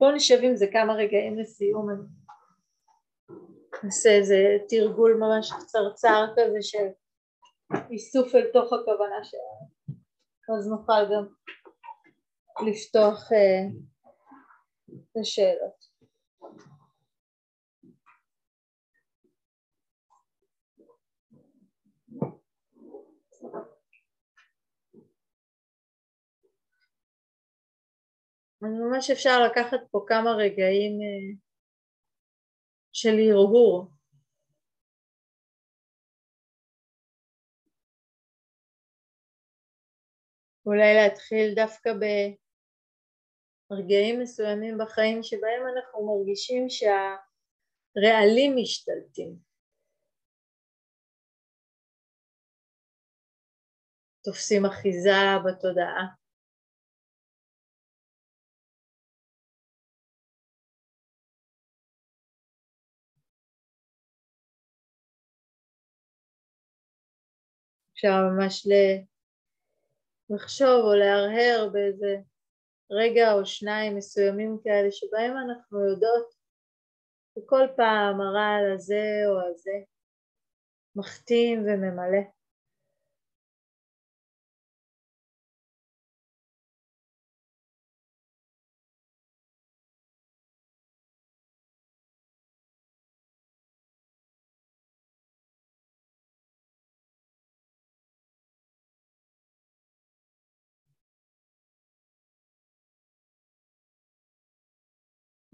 בואו 0.00 0.12
נשב 0.14 0.38
עם 0.42 0.56
זה 0.56 0.66
כמה 0.72 0.94
רגעים 0.94 1.38
לסיום, 1.38 1.90
אני 1.90 2.24
נעשה 3.84 4.08
איזה 4.10 4.36
תרגול 4.68 5.14
ממש 5.20 5.52
קצרצר 5.52 6.24
כזה 6.36 6.58
של 6.60 6.86
איסוף 7.90 8.34
אל 8.34 8.52
תוך 8.52 8.72
הכוונה 8.72 9.24
שלנו, 9.24 9.68
אז 10.58 10.68
נוכל 10.68 11.14
גם 11.14 11.26
לפתוח 12.68 13.32
uh, 13.32 13.93
לשאלות. 15.16 15.94
אז 28.62 28.70
ממש 28.80 29.10
אפשר 29.10 29.42
לקחת 29.50 29.80
פה 29.90 30.04
כמה 30.08 30.30
רגעים 30.30 30.92
uh, 31.00 31.38
של 32.92 33.14
הרהור. 33.30 33.90
אולי 40.66 40.94
להתחיל 40.94 41.54
דווקא 41.54 41.90
ברגעים 43.70 44.20
מסוימים 44.20 44.78
בחיים 44.78 45.22
שבהם 45.22 45.62
אנחנו 45.76 46.06
מרגישים 46.06 46.66
שהרעלים 46.68 48.56
משתלטים. 48.56 49.36
תופסים 54.24 54.66
אחיזה 54.66 55.10
בתודעה. 55.46 56.06
אפשר 67.92 68.08
ממש 68.30 68.66
לחשוב 70.30 70.84
או 70.84 70.94
להרהר 70.94 71.68
באיזה 71.72 72.16
רגע 72.90 73.32
או 73.32 73.46
שניים 73.46 73.96
מסוימים 73.96 74.58
כאלה 74.64 74.90
שבהם 74.90 75.36
אנחנו 75.36 75.88
יודעות 75.90 76.34
שכל 77.34 77.66
פעם 77.76 78.20
הרעל 78.20 78.72
הזה 78.74 79.22
או 79.26 79.40
הזה 79.50 79.78
מחתים 80.96 81.60
וממלא. 81.60 82.33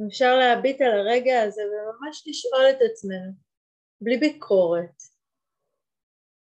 אפשר 0.08 0.32
להביט 0.40 0.80
על 0.80 0.92
הרגע 0.98 1.42
הזה 1.42 1.62
וממש 1.62 2.24
לשאול 2.26 2.64
את 2.70 2.78
עצמנו, 2.90 3.32
בלי 4.00 4.16
ביקורת, 4.16 4.96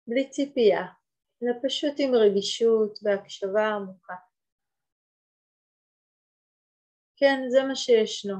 בלי 0.08 0.30
ציפייה, 0.30 0.86
אלא 1.44 1.54
פשוט 1.64 1.94
עם 1.98 2.12
רגישות 2.16 3.00
והקשבה 3.04 3.68
עמוקה. 3.68 4.16
כן, 7.18 7.38
זה 7.50 7.60
מה 7.68 7.76
שישנו. 7.76 8.36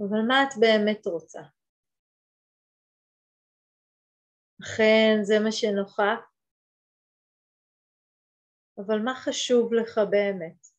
אבל 0.00 0.18
מה 0.28 0.42
את 0.42 0.60
באמת 0.60 1.06
רוצה? 1.06 1.40
אכן 4.62 5.14
זה 5.22 5.34
מה 5.44 5.52
שנוכח, 5.52 6.20
אבל 8.78 8.98
מה 9.04 9.14
חשוב 9.14 9.74
לך 9.74 10.00
באמת? 10.10 10.73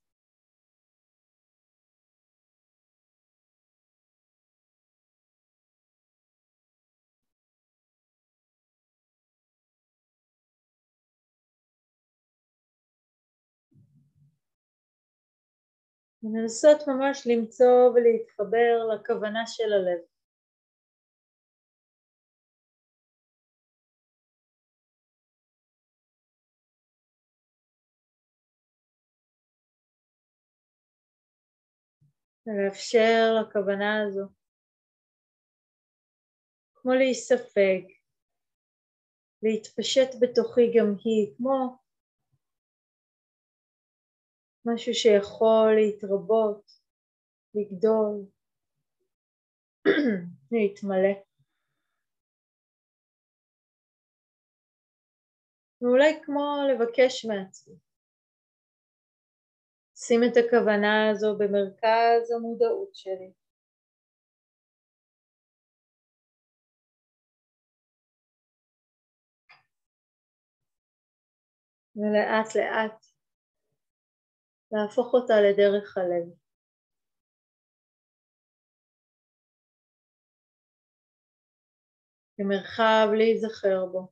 לנסות 16.34 16.88
ממש 16.88 17.28
למצוא 17.32 17.90
ולהתחבר 17.90 18.88
לכוונה 18.96 19.48
של 19.48 19.74
הלב. 19.74 20.00
ולאפשר 32.48 33.36
לכוונה 33.42 34.04
הזו 34.04 34.28
כמו 36.76 36.94
להיספג, 36.94 37.82
להתפשט 39.44 40.10
בתוכי 40.22 40.74
גם 40.78 40.96
היא, 41.04 41.36
כמו 41.38 41.85
משהו 44.66 44.94
שיכול 44.94 45.76
להתרבות, 45.76 46.72
לגדול, 47.56 48.26
להתמלא. 50.52 51.14
ואולי 55.82 56.24
כמו 56.24 56.44
לבקש 56.70 57.26
מעצמי, 57.26 57.76
שים 59.96 60.22
את 60.24 60.38
הכוונה 60.38 61.10
הזו 61.12 61.38
במרכז 61.38 62.32
המודעות 62.32 62.96
שלי. 62.96 63.32
ולאט 71.96 72.56
לאט 72.56 73.05
להפוך 74.72 75.14
אותה 75.14 75.34
לדרך 75.50 75.98
הלב. 75.98 76.46
כמרחב 82.38 83.08
להיזכר 83.18 83.86
בו, 83.92 84.12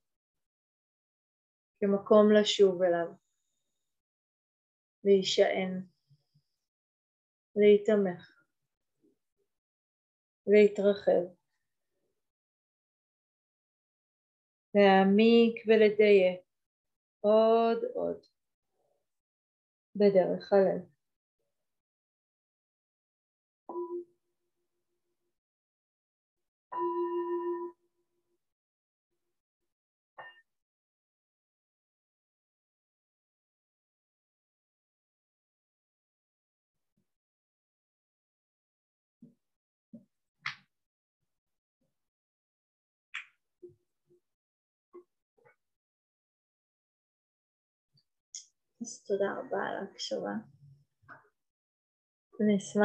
כמקום 1.79 2.25
לשוב 2.39 2.81
אליו, 2.83 3.13
להישען, 5.03 5.85
להיתמך, 7.55 8.45
להתרחב, 10.47 11.23
להעמיק 14.75 15.55
ולדייק. 15.67 16.41
עוד 17.21 17.77
עוד 17.93 18.32
בדרך 19.95 20.53
הלב. 20.53 20.92
אז 48.83 49.03
תודה 49.07 49.31
רבה 49.31 49.57
על 49.57 49.77
ההקשבה. 49.77 50.33
אני 52.41 52.57
אשמח 52.57 52.81